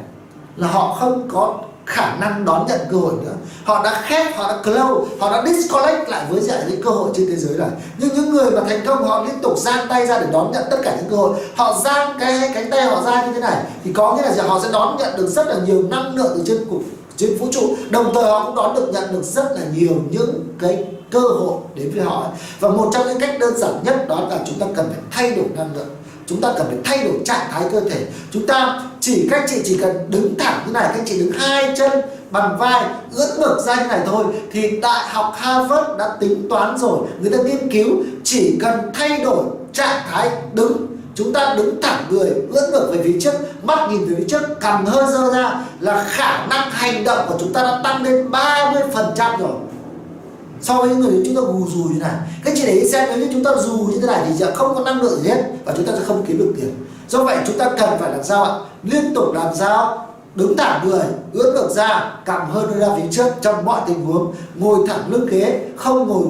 là 0.56 0.68
họ 0.68 0.98
không 1.00 1.30
có 1.32 1.60
khả 1.88 2.16
năng 2.16 2.46
đón 2.46 2.66
nhận 2.68 2.80
cơ 2.92 2.98
hội 2.98 3.14
nữa. 3.24 3.34
Họ 3.64 3.84
đã 3.84 4.02
khép, 4.06 4.38
họ 4.38 4.48
đã 4.48 4.58
close, 4.64 5.16
họ 5.20 5.32
đã 5.32 5.44
disconnect 5.46 6.10
lại 6.10 6.26
với 6.30 6.42
giải 6.42 6.64
những 6.68 6.82
cơ 6.84 6.90
hội 6.90 7.10
trên 7.16 7.28
thế 7.30 7.36
giới 7.36 7.58
này 7.58 7.70
nhưng 7.98 8.14
những 8.16 8.30
người 8.30 8.52
mà 8.52 8.62
thành 8.70 8.82
công, 8.86 9.04
họ 9.04 9.24
liên 9.24 9.40
tục 9.42 9.58
giang 9.58 9.88
tay 9.90 10.08
ra 10.08 10.20
để 10.20 10.28
đón 10.32 10.52
nhận 10.52 10.64
tất 10.72 10.78
cả 10.84 10.96
những 10.96 11.10
cơ 11.10 11.18
hội. 11.18 11.40
Họ 11.56 11.80
giang 11.84 12.18
cái 12.20 12.52
cánh 12.54 12.70
tay 12.70 12.82
họ 12.82 13.02
ra 13.06 13.26
như 13.26 13.34
thế 13.34 13.40
này, 13.40 13.64
thì 13.84 13.94
có 13.94 14.16
nghĩa 14.16 14.22
là 14.22 14.32
gì 14.32 14.42
họ 14.48 14.60
sẽ 14.64 14.70
đón 14.72 14.98
nhận 14.98 15.18
được 15.18 15.28
rất 15.28 15.48
là 15.48 15.56
nhiều 15.66 15.84
năng 15.90 16.16
lượng 16.16 16.32
từ 16.38 16.44
trên 16.48 16.66
cục, 16.70 16.82
trên 17.18 17.38
vũ 17.38 17.48
trụ. 17.52 17.76
Đồng 17.90 18.14
thời 18.14 18.24
họ 18.24 18.46
cũng 18.46 18.56
đón 18.56 18.76
được 18.76 18.90
nhận 18.94 19.14
được 19.14 19.24
rất 19.24 19.52
là 19.52 19.62
nhiều 19.76 19.94
những 20.12 20.44
cái 20.60 20.86
cơ 21.12 21.20
hội 21.20 21.58
đến 21.76 21.92
với 21.96 22.04
họ. 22.04 22.26
Và 22.60 22.70
một 22.70 22.90
trong 22.94 23.08
những 23.08 23.20
cách 23.20 23.40
đơn 23.40 23.58
giản 23.58 23.74
nhất 23.84 24.08
đó 24.08 24.22
là 24.30 24.40
chúng 24.46 24.60
ta 24.60 24.66
cần 24.76 24.90
phải 24.90 25.00
thay 25.12 25.36
đổi 25.36 25.46
năng 25.56 25.76
lượng 25.76 25.97
chúng 26.28 26.42
ta 26.42 26.54
cần 26.58 26.68
phải 26.68 26.78
thay 26.84 27.04
đổi 27.04 27.14
trạng 27.26 27.48
thái 27.52 27.64
cơ 27.72 27.82
thể. 27.90 28.06
Chúng 28.32 28.48
ta 28.48 28.82
chỉ 29.00 29.28
các 29.32 29.46
chị 29.50 29.62
chỉ 29.66 29.78
cần 29.82 29.92
đứng 30.10 30.36
thẳng 30.40 30.64
như 30.66 30.72
này 30.72 30.92
các 30.96 31.04
chị 31.06 31.20
đứng 31.20 31.32
hai 31.32 31.74
chân 31.78 31.92
bằng 32.32 32.58
vai, 32.58 32.84
ưỡn 33.16 33.30
ngực 33.40 33.58
ra 33.66 33.76
như 33.76 33.88
này 33.88 34.00
thôi 34.06 34.26
thì 34.52 34.80
đại 34.82 35.10
học 35.10 35.34
Harvard 35.38 35.88
đã 36.00 36.10
tính 36.20 36.48
toán 36.50 36.78
rồi. 36.78 37.00
Người 37.22 37.32
ta 37.32 37.38
nghiên 37.38 37.72
cứu 37.72 37.88
chỉ 38.24 38.58
cần 38.62 38.80
thay 38.94 39.20
đổi 39.24 39.44
trạng 39.74 40.02
thái 40.12 40.30
đứng. 40.54 40.88
Chúng 41.16 41.34
ta 41.34 41.54
đứng 41.58 41.82
thẳng 41.82 42.04
người, 42.10 42.30
ưỡn 42.52 42.72
ngực 42.72 42.90
về 42.92 43.00
phía 43.04 43.20
trước, 43.22 43.34
mắt 43.64 43.90
nhìn 43.92 44.06
về 44.06 44.16
phía 44.18 44.26
trước, 44.28 44.42
cầm 44.62 44.86
hơi 44.86 45.06
dơ 45.12 45.34
ra 45.34 45.62
là 45.80 46.04
khả 46.10 46.46
năng 46.46 46.72
hành 46.72 47.04
động 47.04 47.26
của 47.28 47.36
chúng 47.40 47.54
ta 47.54 47.64
đã 47.64 47.82
tăng 47.84 48.04
lên 48.04 48.32
30 48.32 48.84
phần 48.94 49.14
trăm 49.16 49.40
rồi 49.40 49.52
so 50.62 50.82
với 50.82 50.90
những 50.90 51.00
người 51.00 51.22
chúng 51.26 51.36
ta 51.36 51.42
gù 51.42 51.68
dù 51.76 51.84
như 51.84 52.00
này, 52.00 52.16
cái 52.46 52.54
chị 52.58 52.64
để 52.66 52.74
ý 52.74 52.90
xem 52.92 53.10
nếu 53.10 53.18
như 53.18 53.28
chúng 53.34 53.44
ta 53.44 53.52
dù 53.60 53.78
như 53.78 54.00
thế 54.02 54.08
này 54.08 54.24
thì 54.28 54.34
sẽ 54.40 54.52
không 54.56 54.76
có 54.76 54.82
năng 54.82 55.02
lượng 55.02 55.20
gì 55.20 55.30
hết 55.30 55.44
và 55.66 55.74
chúng 55.78 55.86
ta 55.86 55.94
sẽ 55.94 56.06
không 56.06 56.26
kiếm 56.28 56.38
được 56.38 56.54
tiền. 56.58 56.86
Do 57.10 57.24
vậy 57.24 57.38
chúng 57.48 57.58
ta 57.58 57.70
cần 57.80 57.90
phải 58.00 58.12
làm 58.12 58.24
sao 58.24 58.44
ạ? 58.44 58.52
Liên 58.84 59.14
tục 59.16 59.34
làm 59.34 59.56
sao? 59.56 60.08
Đứng 60.36 60.58
thẳng 60.58 60.90
người 60.90 61.06
ướt 61.34 61.54
ngược 61.54 61.70
ra, 61.76 62.12
cằm 62.26 62.50
hơn 62.52 62.80
ra 62.80 62.88
phía 62.96 63.08
trước 63.12 63.28
trong 63.42 63.66
mọi 63.66 63.82
tình 63.88 64.06
huống. 64.06 64.34
Ngồi 64.56 64.88
thẳng 64.88 65.04
lưng 65.12 65.28
ghế, 65.32 65.62
không 65.76 66.08
ngồi 66.08 66.26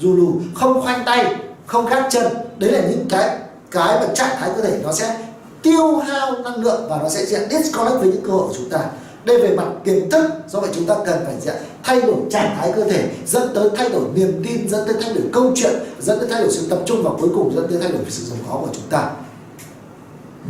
dù 0.00 0.16
lù, 0.16 0.32
không 0.54 0.82
khoanh 0.82 1.02
tay, 1.06 1.36
không 1.66 1.86
gác 1.86 2.06
chân. 2.10 2.26
Đấy 2.58 2.72
là 2.72 2.80
những 2.80 3.06
cái 3.08 3.38
cái 3.70 4.00
mà 4.00 4.14
trạng 4.14 4.36
thái 4.40 4.50
cơ 4.56 4.62
thể 4.62 4.80
nó 4.82 4.92
sẽ 4.92 5.16
tiêu 5.62 5.96
hao 5.96 6.32
năng 6.44 6.62
lượng 6.64 6.86
và 6.90 6.98
nó 7.02 7.08
sẽ 7.08 7.26
diện 7.26 7.40
disconnect 7.50 8.00
với 8.00 8.08
những 8.08 8.22
cơ 8.22 8.32
hội 8.32 8.48
của 8.48 8.54
chúng 8.56 8.70
ta 8.70 8.80
đây 9.28 9.40
về 9.40 9.56
mặt 9.56 9.64
kiến 9.84 10.10
thức 10.10 10.30
do 10.48 10.60
vậy 10.60 10.70
chúng 10.74 10.86
ta 10.86 10.94
cần 11.06 11.24
phải 11.24 11.54
thay 11.82 12.00
đổi 12.00 12.16
trạng 12.30 12.56
thái 12.60 12.72
cơ 12.76 12.84
thể 12.84 13.08
dẫn 13.26 13.54
tới 13.54 13.70
thay 13.76 13.88
đổi 13.88 14.02
niềm 14.14 14.42
tin 14.46 14.68
dẫn 14.68 14.86
tới 14.86 14.96
thay 15.02 15.14
đổi 15.14 15.24
câu 15.32 15.52
chuyện 15.54 15.72
dẫn 16.00 16.18
tới 16.18 16.28
thay 16.30 16.42
đổi 16.42 16.52
sự 16.52 16.66
tập 16.70 16.78
trung 16.86 17.02
và 17.02 17.10
cuối 17.20 17.28
cùng 17.34 17.54
dẫn 17.54 17.66
tới 17.68 17.78
thay 17.82 17.92
đổi 17.92 18.00
sự 18.08 18.24
giàu 18.24 18.38
có 18.48 18.54
của 18.54 18.68
chúng 18.72 18.88
ta. 18.90 19.10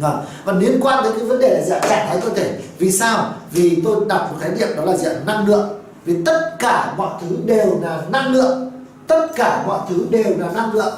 Vâng, 0.01 0.17
và, 0.45 0.53
và 0.53 0.53
liên 0.53 0.81
quan 0.81 1.05
đến 1.05 1.13
cái 1.17 1.25
vấn 1.25 1.39
đề 1.39 1.49
là 1.49 1.65
dạng 1.67 1.81
trạng 1.81 2.09
thái 2.09 2.21
cơ 2.21 2.29
thể. 2.31 2.59
Vì 2.79 2.93
sao? 2.93 3.35
Vì 3.51 3.83
tôi 3.85 4.05
đặt 4.09 4.19
một 4.19 4.39
khái 4.41 4.51
niệm 4.51 4.69
đó 4.77 4.85
là 4.85 4.97
dạng 4.97 5.27
năng 5.27 5.47
lượng. 5.47 5.69
Vì 6.05 6.17
tất 6.25 6.57
cả 6.59 6.95
mọi 6.97 7.11
thứ 7.21 7.37
đều 7.45 7.81
là 7.83 8.03
năng 8.11 8.33
lượng. 8.33 8.71
Tất 9.07 9.27
cả 9.37 9.65
mọi 9.67 9.81
thứ 9.89 10.07
đều 10.11 10.39
là 10.39 10.49
năng 10.55 10.73
lượng. 10.73 10.95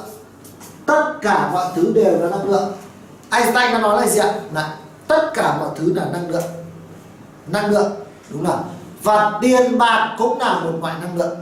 Tất 0.85 1.13
cả 1.21 1.49
mọi 1.53 1.65
thứ 1.75 1.91
đều 1.95 2.19
là 2.19 2.29
năng 2.29 2.49
lượng. 2.49 2.71
Einstein 3.29 3.73
đã 3.73 3.79
nói 3.81 4.01
là 4.01 4.07
gì 4.07 4.19
ạ? 4.19 4.33
Là 4.53 4.77
tất 5.07 5.31
cả 5.33 5.57
mọi 5.59 5.69
thứ 5.75 5.93
là 5.93 6.05
năng 6.13 6.29
lượng 6.29 6.43
năng 7.47 7.71
lượng, 7.71 7.91
đúng 8.29 8.45
không 8.45 8.63
và 9.03 9.39
tiền 9.41 9.77
bạc 9.77 10.15
cũng 10.17 10.39
là 10.39 10.59
một 10.59 10.71
loại 10.81 10.95
năng 11.01 11.17
lượng. 11.17 11.35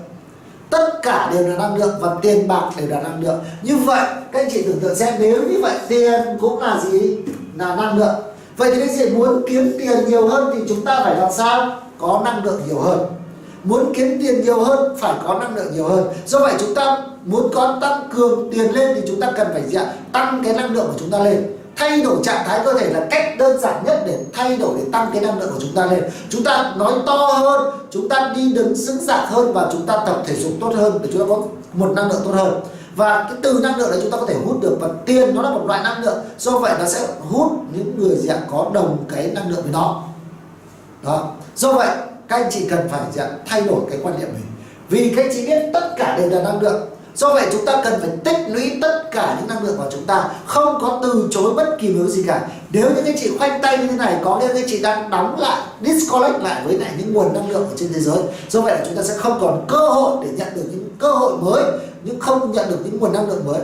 Tất 0.69 0.99
cả 1.01 1.29
đều 1.33 1.47
là 1.47 1.55
năng 1.55 1.75
lượng 1.75 1.95
và 1.99 2.15
tiền 2.21 2.47
bạc 2.47 2.63
đều 2.77 2.87
là 2.87 3.01
năng 3.01 3.23
lượng. 3.23 3.39
Như 3.61 3.77
vậy, 3.77 4.07
các 4.31 4.39
anh 4.39 4.49
chị 4.51 4.61
tưởng 4.61 4.79
tượng 4.79 4.95
xem, 4.95 5.13
nếu 5.19 5.43
như 5.43 5.61
vậy, 5.61 5.77
tiền 5.87 6.21
cũng 6.41 6.59
là 6.59 6.79
gì? 6.91 7.17
Là 7.57 7.75
năng 7.75 7.97
lượng. 7.97 8.15
Vậy 8.57 8.71
thì 8.73 8.79
cái 8.79 8.95
gì 8.95 9.09
muốn 9.09 9.43
kiếm 9.49 9.75
tiền 9.79 10.09
nhiều 10.09 10.27
hơn 10.27 10.53
thì 10.53 10.63
chúng 10.69 10.85
ta 10.85 11.01
phải 11.03 11.15
làm 11.15 11.31
sao? 11.31 11.79
Có 11.97 12.21
năng 12.25 12.45
lượng 12.45 12.61
nhiều 12.67 12.79
hơn. 12.79 12.99
Muốn 13.63 13.93
kiếm 13.95 14.17
tiền 14.21 14.41
nhiều 14.41 14.63
hơn, 14.63 14.97
phải 14.99 15.13
có 15.23 15.39
năng 15.39 15.55
lượng 15.55 15.73
nhiều 15.73 15.87
hơn. 15.87 16.07
Do 16.25 16.39
vậy 16.39 16.53
chúng 16.59 16.75
ta 16.75 16.97
muốn 17.25 17.49
có 17.53 17.77
tăng 17.81 18.09
cường 18.15 18.51
tiền 18.51 18.71
lên 18.71 18.95
thì 18.95 19.01
chúng 19.07 19.21
ta 19.21 19.31
cần 19.31 19.47
phải 19.53 19.63
gì 19.67 19.77
tăng 20.11 20.41
cái 20.43 20.53
năng 20.53 20.73
lượng 20.73 20.87
của 20.87 20.99
chúng 20.99 21.11
ta 21.11 21.19
lên 21.19 21.58
thay 21.79 22.01
đổi 22.01 22.15
trạng 22.23 22.47
thái 22.47 22.59
cơ 22.65 22.73
thể 22.73 22.89
là 22.93 23.07
cách 23.11 23.35
đơn 23.37 23.59
giản 23.59 23.83
nhất 23.85 24.03
để 24.07 24.17
thay 24.33 24.57
đổi 24.57 24.73
để 24.77 24.83
tăng 24.91 25.09
cái 25.13 25.21
năng 25.21 25.39
lượng 25.39 25.51
của 25.53 25.59
chúng 25.59 25.75
ta 25.75 25.85
lên. 25.85 26.03
Chúng 26.29 26.43
ta 26.43 26.73
nói 26.77 26.93
to 27.05 27.15
hơn, 27.15 27.73
chúng 27.91 28.09
ta 28.09 28.33
đi 28.35 28.53
đứng 28.53 28.75
xứng 28.75 29.01
dạng 29.01 29.27
hơn 29.27 29.53
và 29.53 29.69
chúng 29.71 29.85
ta 29.85 30.03
tập 30.05 30.23
thể 30.25 30.35
dục 30.35 30.51
tốt 30.61 30.73
hơn 30.75 30.99
để 31.03 31.09
chúng 31.13 31.21
ta 31.21 31.25
có 31.29 31.43
một 31.73 31.91
năng 31.95 32.11
lượng 32.11 32.21
tốt 32.25 32.31
hơn. 32.33 32.61
Và 32.95 33.23
cái 33.23 33.37
từ 33.41 33.59
năng 33.63 33.77
lượng 33.77 33.91
đấy 33.91 33.99
chúng 34.01 34.11
ta 34.11 34.17
có 34.17 34.25
thể 34.25 34.35
hút 34.45 34.61
được 34.61 34.77
và 34.81 34.87
tiền 35.05 35.35
nó 35.35 35.41
là 35.41 35.49
một 35.49 35.65
loại 35.65 35.83
năng 35.83 36.03
lượng, 36.03 36.17
do 36.37 36.59
vậy 36.59 36.73
nó 36.79 36.85
sẽ 36.85 37.07
hút 37.29 37.51
những 37.73 37.93
người 37.97 38.15
dạng 38.15 38.41
có 38.51 38.71
đồng 38.73 38.97
cái 39.15 39.31
năng 39.33 39.49
lượng 39.49 39.61
với 39.61 39.71
nó. 39.71 40.03
Đó. 41.03 41.31
Do 41.55 41.73
vậy, 41.73 41.87
các 42.27 42.35
anh 42.35 42.51
chị 42.51 42.67
cần 42.69 42.89
phải 42.91 43.01
dạng 43.13 43.39
thay 43.45 43.61
đổi 43.61 43.79
cái 43.89 43.99
quan 44.03 44.19
niệm 44.19 44.29
mình. 44.33 44.43
Vì 44.89 45.13
các 45.15 45.25
anh 45.25 45.31
chị 45.33 45.47
biết 45.47 45.69
tất 45.73 45.93
cả 45.97 46.17
đều 46.17 46.29
là 46.29 46.41
năng 46.43 46.61
lượng 46.61 46.88
do 47.19 47.33
vậy 47.33 47.47
chúng 47.51 47.65
ta 47.65 47.81
cần 47.83 47.99
phải 48.01 48.09
tích 48.23 48.37
lũy 48.49 48.77
tất 48.81 49.03
cả 49.11 49.35
những 49.39 49.47
năng 49.47 49.63
lượng 49.63 49.77
của 49.77 49.89
chúng 49.91 50.05
ta, 50.05 50.29
không 50.45 50.77
có 50.81 50.99
từ 51.03 51.27
chối 51.31 51.53
bất 51.53 51.77
kỳ 51.79 51.93
thứ 51.93 52.07
gì 52.07 52.23
cả 52.27 52.47
nếu 52.71 52.89
những 52.95 53.05
anh 53.05 53.15
chị 53.19 53.31
khoanh 53.37 53.61
tay 53.61 53.77
như 53.77 53.87
thế 53.87 53.95
này, 53.95 54.15
có 54.23 54.39
nghĩa 54.39 54.47
là 54.47 54.53
anh 54.53 54.63
chị 54.67 54.81
đang 54.81 55.09
đóng 55.09 55.39
lại, 55.39 55.61
disconnect 55.81 56.43
lại 56.43 56.61
với 56.65 56.77
lại 56.77 56.91
những 56.97 57.13
nguồn 57.13 57.33
năng 57.33 57.49
lượng 57.49 57.69
ở 57.69 57.75
trên 57.75 57.93
thế 57.93 57.99
giới, 57.99 58.17
do 58.49 58.61
vậy 58.61 58.75
là 58.75 58.85
chúng 58.85 58.95
ta 58.95 59.03
sẽ 59.03 59.13
không 59.17 59.37
còn 59.41 59.65
cơ 59.67 59.89
hội 59.89 60.25
để 60.25 60.29
nhận 60.37 60.47
được 60.55 60.63
những 60.71 60.89
cơ 60.99 61.11
hội 61.11 61.37
mới 61.37 61.63
nhưng 62.03 62.19
không 62.19 62.51
nhận 62.51 62.69
được 62.69 62.79
những 62.83 62.99
nguồn 62.99 63.13
năng 63.13 63.27
lượng 63.29 63.45
mới 63.45 63.61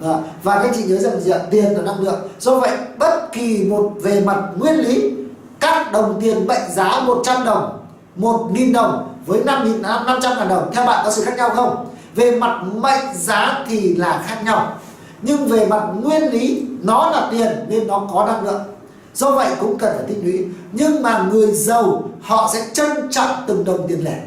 đó. 0.00 0.20
và 0.42 0.54
các 0.54 0.62
anh 0.62 0.72
chị 0.76 0.82
nhớ 0.82 0.96
rằng 0.96 1.20
gì 1.20 1.30
ạ? 1.30 1.38
tiền 1.50 1.64
là 1.64 1.82
năng 1.82 2.00
lượng 2.00 2.20
do 2.40 2.60
vậy, 2.60 2.70
bất 2.98 3.32
kỳ 3.32 3.64
một 3.64 3.92
về 4.02 4.20
mặt 4.20 4.42
nguyên 4.58 4.74
lý, 4.74 5.12
các 5.60 5.92
đồng 5.92 6.20
tiền 6.20 6.46
mệnh 6.46 6.72
giá 6.74 7.00
100 7.00 7.44
đồng 7.44 7.78
1.000 8.18 8.72
đồng 8.72 9.14
với 9.26 9.44
5 9.44 9.82
500 9.82 10.38
ngàn 10.38 10.48
đồng, 10.48 10.70
theo 10.72 10.86
bạn 10.86 11.04
có 11.04 11.10
sự 11.10 11.24
khác 11.24 11.34
nhau 11.36 11.50
không 11.50 11.86
về 12.16 12.30
mặt 12.30 12.60
mệnh 12.74 13.14
giá 13.14 13.64
thì 13.68 13.94
là 13.94 14.24
khác 14.26 14.42
nhau. 14.44 14.78
Nhưng 15.22 15.46
về 15.46 15.66
mặt 15.66 15.82
nguyên 16.02 16.32
lý, 16.32 16.62
nó 16.82 17.10
là 17.10 17.28
tiền 17.30 17.48
nên 17.68 17.86
nó 17.86 18.08
có 18.12 18.26
năng 18.26 18.44
lượng. 18.44 18.62
Do 19.14 19.30
vậy 19.30 19.48
cũng 19.60 19.78
cần 19.78 19.92
phải 19.96 20.06
tích 20.08 20.18
lũy. 20.24 20.44
Nhưng 20.72 21.02
mà 21.02 21.26
người 21.32 21.52
giàu, 21.52 22.10
họ 22.20 22.50
sẽ 22.52 22.66
trân 22.72 23.10
trọng 23.10 23.30
từng 23.46 23.64
đồng 23.64 23.88
tiền 23.88 24.04
lẻ. 24.04 24.20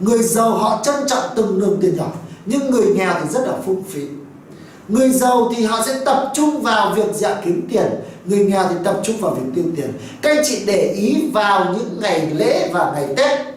Người 0.00 0.22
giàu, 0.22 0.50
họ 0.50 0.80
trân 0.82 0.94
trọng 1.06 1.24
từng 1.36 1.60
đồng 1.60 1.76
tiền 1.80 1.96
nhỏ. 1.96 2.06
Nhưng 2.46 2.70
người 2.70 2.86
nghèo 2.86 3.12
thì 3.22 3.28
rất 3.30 3.46
là 3.46 3.52
phung 3.66 3.82
phí. 3.88 4.02
Người 4.88 5.10
giàu 5.10 5.52
thì 5.56 5.64
họ 5.64 5.82
sẽ 5.86 6.00
tập 6.04 6.30
trung 6.34 6.62
vào 6.62 6.94
việc 6.94 7.14
dạ 7.14 7.36
kiếm 7.44 7.66
tiền. 7.70 7.86
Người 8.24 8.44
nghèo 8.44 8.64
thì 8.68 8.74
tập 8.84 9.00
trung 9.02 9.16
vào 9.16 9.34
việc 9.34 9.50
tiêu 9.54 9.64
tiền. 9.76 9.92
Các 10.22 10.36
anh 10.36 10.44
chị 10.44 10.62
để 10.66 10.92
ý 10.92 11.30
vào 11.32 11.74
những 11.74 12.00
ngày 12.00 12.30
lễ 12.34 12.70
và 12.72 12.92
ngày 12.94 13.14
tết 13.16 13.53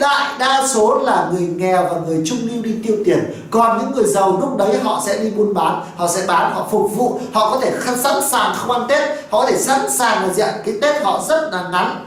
đại 0.00 0.38
đa 0.38 0.66
số 0.66 0.98
là 0.98 1.30
người 1.32 1.48
nghèo 1.56 1.88
và 1.90 2.00
người 2.06 2.22
trung 2.26 2.38
lưu 2.42 2.62
đi 2.62 2.74
tiêu 2.86 2.96
tiền. 3.04 3.32
Còn 3.50 3.78
những 3.78 3.90
người 3.90 4.04
giàu 4.04 4.38
lúc 4.40 4.56
đấy 4.56 4.78
họ 4.82 5.02
sẽ 5.06 5.18
đi 5.18 5.30
buôn 5.30 5.54
bán, 5.54 5.82
họ 5.96 6.08
sẽ 6.08 6.24
bán, 6.26 6.52
họ 6.54 6.66
phục 6.70 6.96
vụ, 6.96 7.20
họ 7.32 7.50
có 7.50 7.60
thể 7.60 7.72
sẵn 7.96 8.22
sàng 8.30 8.54
không 8.56 8.70
ăn 8.70 8.82
tết, 8.88 9.08
họ 9.30 9.40
có 9.40 9.46
thể 9.50 9.58
sẵn 9.58 9.90
sàng 9.90 10.26
là 10.26 10.34
diện 10.34 10.48
cái 10.64 10.74
tết 10.82 11.02
họ 11.02 11.24
rất 11.28 11.50
là 11.52 11.68
ngắn. 11.72 12.06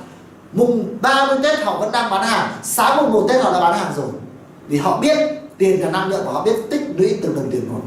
Mùng 0.53 0.97
30 1.01 1.37
tết 1.43 1.59
họ 1.59 1.77
vẫn 1.77 1.91
đang 1.91 2.09
bán 2.11 2.23
hàng, 2.23 2.51
sáng 2.63 2.97
mùng 2.97 3.13
một 3.13 3.25
tết 3.29 3.43
họ 3.43 3.53
đã 3.53 3.59
bán 3.59 3.79
hàng 3.79 3.91
rồi. 3.97 4.07
Vì 4.67 4.77
họ 4.77 4.97
biết 4.97 5.17
tiền 5.57 5.81
là 5.81 5.89
năng 5.89 6.09
lượng 6.09 6.21
và 6.25 6.31
họ 6.33 6.43
biết 6.43 6.55
tích 6.71 6.81
lũy 6.97 7.17
từng 7.21 7.35
đồng 7.35 7.51
tiền 7.51 7.69
một 7.73 7.79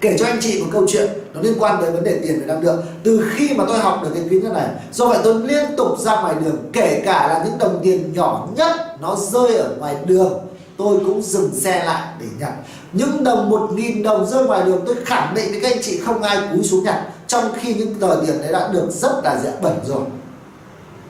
kể 0.00 0.16
cho 0.18 0.26
anh 0.26 0.38
chị 0.40 0.60
một 0.62 0.68
câu 0.72 0.86
chuyện 0.88 1.10
nó 1.34 1.40
liên 1.40 1.54
quan 1.58 1.80
tới 1.80 1.90
vấn 1.90 2.04
đề 2.04 2.18
tiền 2.22 2.40
và 2.40 2.54
năng 2.54 2.62
lượng. 2.62 2.82
Từ 3.02 3.24
khi 3.34 3.54
mà 3.56 3.64
tôi 3.68 3.78
học 3.78 4.00
được 4.02 4.10
cái 4.14 4.22
kiến 4.30 4.42
thức 4.42 4.52
này, 4.52 4.68
do 4.92 5.06
vậy 5.06 5.18
tôi 5.24 5.34
liên 5.34 5.64
tục 5.76 5.98
ra 5.98 6.20
ngoài 6.20 6.34
đường, 6.44 6.56
kể 6.72 7.02
cả 7.04 7.28
là 7.28 7.44
những 7.44 7.58
đồng 7.58 7.80
tiền 7.82 8.12
nhỏ 8.14 8.48
nhất 8.56 8.76
nó 9.00 9.16
rơi 9.32 9.56
ở 9.56 9.74
ngoài 9.78 9.96
đường, 10.06 10.32
tôi 10.76 10.96
cũng 11.06 11.22
dừng 11.22 11.50
xe 11.54 11.84
lại 11.84 12.02
để 12.20 12.26
nhặt. 12.40 12.52
Những 12.92 13.24
đồng 13.24 13.50
một 13.50 13.70
nghìn 13.74 14.02
đồng 14.02 14.26
rơi 14.26 14.44
ngoài 14.44 14.62
đường, 14.66 14.82
tôi 14.86 14.94
khẳng 15.04 15.34
định 15.34 15.50
với 15.50 15.60
các 15.60 15.72
anh 15.72 15.82
chị 15.82 15.98
không 15.98 16.22
ai 16.22 16.38
cúi 16.52 16.64
xuống 16.64 16.84
nhặt. 16.84 17.06
Trong 17.26 17.52
khi 17.60 17.74
những 17.74 17.94
tờ 17.94 18.16
tiền 18.26 18.40
đấy 18.42 18.52
đã 18.52 18.68
được 18.72 18.90
rất 18.90 19.20
là 19.24 19.40
dễ 19.42 19.50
bẩn 19.62 19.74
rồi. 19.86 20.02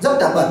Rất 0.03 0.19
là 0.21 0.31
bẩn. 0.35 0.51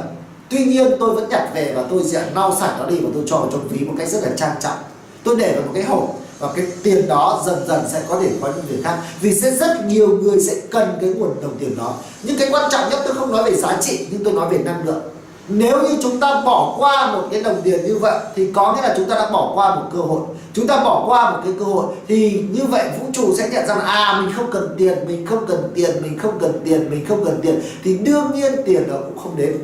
Tuy 0.50 0.65
nhiên 0.65 0.88
tôi 1.00 1.15
vẫn 1.15 1.30
nhặt 1.30 1.50
về 1.53 1.74
và 1.75 1.84
tôi 1.89 2.03
sẽ 2.03 2.24
lau 2.36 2.56
sạch 2.60 2.75
nó 2.80 2.86
đi 2.86 3.00
và 3.00 3.10
tôi 3.13 3.24
cho 3.25 3.38
vào 3.38 3.50
trong 3.51 3.68
ví 3.68 3.86
một 3.86 3.94
cách 3.98 4.08
rất 4.08 4.24
là 4.24 4.30
trang 4.38 4.56
trọng. 4.60 4.77
Tôi 5.24 5.36
để 5.36 5.51
vào 5.53 5.62
một 5.62 5.72
cái 5.74 5.84
hộp 5.84 6.15
và 6.44 6.50
cái 6.56 6.66
tiền 6.84 7.08
đó 7.08 7.44
dần 7.46 7.68
dần 7.68 7.86
sẽ 7.92 8.02
có 8.10 8.20
thể 8.22 8.30
có 8.42 8.48
những 8.48 8.66
việc 8.70 8.84
khác. 8.84 8.98
Vì 9.22 9.34
sẽ 9.34 9.52
rất 9.52 9.86
nhiều 9.86 10.08
người 10.08 10.40
sẽ 10.40 10.54
cần 10.72 10.98
cái 11.02 11.10
nguồn 11.10 11.42
đồng 11.42 11.56
tiền 11.60 11.78
đó. 11.78 11.94
Nhưng 12.24 12.38
cái 12.38 12.48
quan 12.52 12.72
trọng 12.72 12.90
nhất 12.90 13.00
tôi 13.06 13.16
không 13.16 13.32
nói 13.32 13.44
về 13.44 13.56
giá 13.56 13.78
trị, 13.82 14.08
nhưng 14.12 14.24
tôi 14.24 14.34
nói 14.34 14.50
về 14.50 14.58
năng 14.58 14.86
lượng. 14.86 15.02
Nếu 15.48 15.82
như 15.82 15.98
chúng 16.04 16.20
ta 16.20 16.42
bỏ 16.46 16.76
qua 16.80 17.12
một 17.12 17.28
cái 17.32 17.44
đồng 17.44 17.62
tiền 17.64 17.86
như 17.86 17.98
vậy, 17.98 18.20
thì 18.36 18.52
có 18.52 18.74
nghĩa 18.74 18.82
là 18.82 18.94
chúng 18.98 19.10
ta 19.10 19.16
đã 19.16 19.30
bỏ 19.30 19.52
qua 19.56 19.76
một 19.76 19.90
cơ 19.94 20.00
hội. 20.00 20.20
Chúng 20.54 20.68
ta 20.68 20.84
bỏ 20.84 21.06
qua 21.08 21.32
một 21.32 21.38
cái 21.44 21.54
cơ 21.60 21.66
hội, 21.66 21.86
thì 22.08 22.44
như 22.52 22.64
vậy 22.64 22.84
vũ 23.00 23.06
trụ 23.14 23.36
sẽ 23.38 23.50
nhận 23.50 23.68
ra 23.68 23.76
là 23.76 23.82
à 23.82 24.22
mình 24.22 24.34
không 24.36 24.52
cần 24.52 24.76
tiền, 24.78 24.98
mình 25.08 25.26
không 25.26 25.46
cần 25.48 25.72
tiền, 25.76 26.02
mình 26.02 26.20
không 26.20 26.40
cần 26.40 26.62
tiền, 26.66 26.90
mình 26.90 27.06
không 27.10 27.26
cần 27.26 27.40
tiền. 27.42 27.62
Thì 27.84 27.98
đương 27.98 28.32
nhiên 28.36 28.54
tiền 28.66 28.84
nó 28.88 28.96
cũng 28.98 29.18
không 29.24 29.36
đến 29.38 29.58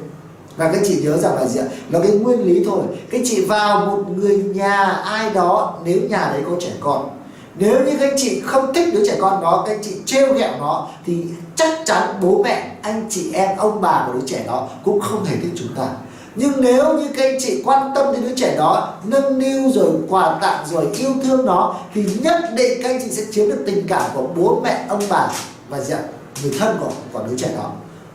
và 0.59 0.71
các 0.73 0.81
chị 0.87 0.99
nhớ 1.03 1.17
rằng 1.17 1.35
là 1.35 1.45
gì 1.45 1.59
ạ? 1.59 1.65
Nó 1.89 1.99
cái 1.99 2.11
nguyên 2.11 2.43
lý 2.43 2.63
thôi. 2.65 2.81
Các 3.09 3.21
chị 3.25 3.45
vào 3.45 3.85
một 3.85 4.03
người 4.15 4.37
nhà 4.37 4.83
ai 4.85 5.29
đó 5.29 5.73
nếu 5.83 5.97
nhà 6.09 6.29
đấy 6.33 6.41
có 6.45 6.51
trẻ 6.59 6.71
con. 6.79 7.09
Nếu 7.55 7.85
như 7.85 7.91
các 7.99 8.13
chị 8.17 8.41
không 8.45 8.73
thích 8.73 8.93
đứa 8.93 9.05
trẻ 9.05 9.17
con 9.21 9.41
đó 9.41 9.63
các 9.67 9.77
chị 9.81 9.91
trêu 10.05 10.33
ghẹo 10.33 10.51
nó 10.59 10.87
thì 11.05 11.23
chắc 11.55 11.79
chắn 11.85 12.07
bố 12.21 12.43
mẹ 12.43 12.71
anh 12.81 13.05
chị 13.09 13.33
em 13.33 13.57
ông 13.57 13.81
bà 13.81 14.03
của 14.07 14.13
đứa 14.13 14.27
trẻ 14.27 14.43
đó 14.47 14.67
cũng 14.83 14.99
không 14.99 15.25
thể 15.25 15.35
thích 15.41 15.51
chúng 15.55 15.75
ta. 15.75 15.87
Nhưng 16.35 16.51
nếu 16.61 16.93
như 16.93 17.07
các 17.17 17.23
anh 17.23 17.37
chị 17.39 17.61
quan 17.65 17.91
tâm 17.95 18.13
đến 18.13 18.21
đứa 18.21 18.35
trẻ 18.35 18.55
đó 18.57 18.93
nâng 19.03 19.39
niu 19.39 19.71
rồi 19.71 19.89
quà 20.09 20.37
tặng 20.41 20.65
rồi 20.71 20.87
yêu 20.97 21.11
thương 21.23 21.45
nó 21.45 21.75
thì 21.93 22.05
nhất 22.21 22.41
định 22.55 22.79
các 22.83 22.89
anh 22.89 22.99
chị 23.03 23.11
sẽ 23.11 23.23
chiếm 23.31 23.49
được 23.49 23.63
tình 23.65 23.87
cảm 23.87 24.03
của 24.13 24.27
bố 24.35 24.61
mẹ 24.63 24.85
ông 24.89 25.01
bà 25.09 25.27
và 25.69 25.79
dạ, 25.79 25.99
người 26.43 26.51
thân 26.59 26.77
của, 26.79 26.91
của 27.13 27.23
đứa 27.29 27.37
trẻ 27.37 27.49
đó 27.57 27.71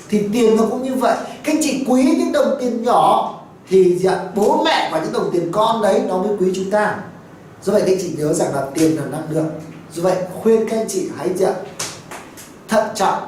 thì 0.08 0.22
tiền 0.32 0.56
nó 0.56 0.62
cũng 0.70 0.82
như 0.82 0.94
vậy. 0.94 1.16
Các 1.44 1.52
anh 1.52 1.62
chị 1.62 1.84
quý 1.88 2.02
những 2.18 2.32
đồng 2.32 2.56
tiền 2.60 2.82
nhỏ 2.82 3.34
thì 3.68 3.98
dạ, 3.98 4.20
bố 4.34 4.62
mẹ 4.64 4.88
và 4.92 5.00
những 5.00 5.12
đồng 5.12 5.30
tiền 5.32 5.48
con 5.52 5.82
đấy 5.82 6.00
nó 6.08 6.18
mới 6.18 6.36
quý 6.40 6.52
chúng 6.54 6.70
ta. 6.70 6.96
Do 7.62 7.72
vậy 7.72 7.82
các 7.86 7.92
anh 7.92 7.98
chị 8.00 8.10
nhớ 8.18 8.32
rằng 8.32 8.54
là 8.54 8.66
tiền 8.74 8.96
là 8.96 9.02
năng 9.10 9.30
lượng. 9.30 9.50
Do 9.92 10.02
vậy 10.02 10.16
khuyên 10.42 10.68
các 10.68 10.76
anh 10.76 10.88
chị 10.88 11.08
hãy 11.16 11.28
dạ, 11.36 11.54
thận 12.68 12.84
trọng 12.94 13.18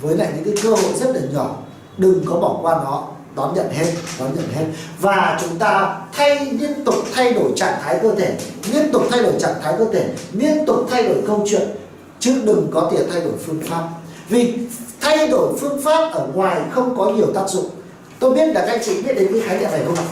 với 0.00 0.16
lại 0.16 0.28
những 0.34 0.44
cái 0.44 0.54
cơ 0.62 0.70
hội 0.70 0.92
rất 1.00 1.14
là 1.14 1.20
nhỏ. 1.32 1.56
Đừng 1.96 2.22
có 2.26 2.34
bỏ 2.34 2.58
qua 2.62 2.74
nó. 2.84 3.08
Đón 3.36 3.54
nhận 3.54 3.70
hết 3.70 3.92
đón 4.18 4.34
nhận 4.36 4.48
hết. 4.54 4.64
Và 5.00 5.38
chúng 5.40 5.58
ta 5.58 5.98
thay 6.12 6.52
liên 6.60 6.84
tục 6.84 6.94
thay 7.14 7.32
đổi 7.32 7.52
trạng 7.56 7.80
thái 7.82 7.98
cơ 8.02 8.14
thể. 8.14 8.36
Liên 8.72 8.92
tục 8.92 9.02
thay 9.10 9.22
đổi 9.22 9.32
trạng 9.38 9.54
thái 9.62 9.74
cơ 9.78 9.84
thể. 9.92 10.08
Liên 10.32 10.66
tục 10.66 10.86
thay 10.90 11.02
đổi 11.02 11.22
câu 11.26 11.44
chuyện. 11.46 11.68
Chứ 12.20 12.42
đừng 12.44 12.70
có 12.74 12.88
tiền 12.90 13.00
thay 13.12 13.20
đổi 13.20 13.32
phương 13.46 13.60
pháp. 13.68 13.88
Vì 14.28 14.54
thay 15.00 15.28
đổi 15.28 15.52
phương 15.60 15.82
pháp 15.82 16.12
ở 16.12 16.26
ngoài 16.34 16.60
không 16.70 16.98
có 16.98 17.04
nhiều 17.04 17.32
tác 17.34 17.48
dụng. 17.48 17.70
Tôi 18.18 18.34
biết 18.34 18.46
là 18.46 18.60
các 18.60 18.72
anh 18.72 18.82
chị 18.84 19.02
biết 19.02 19.12
đến 19.16 19.28
cái 19.32 19.42
khái 19.46 19.58
niệm 19.58 19.70
này 19.70 19.82
không 19.86 19.96
ạ? 19.96 20.06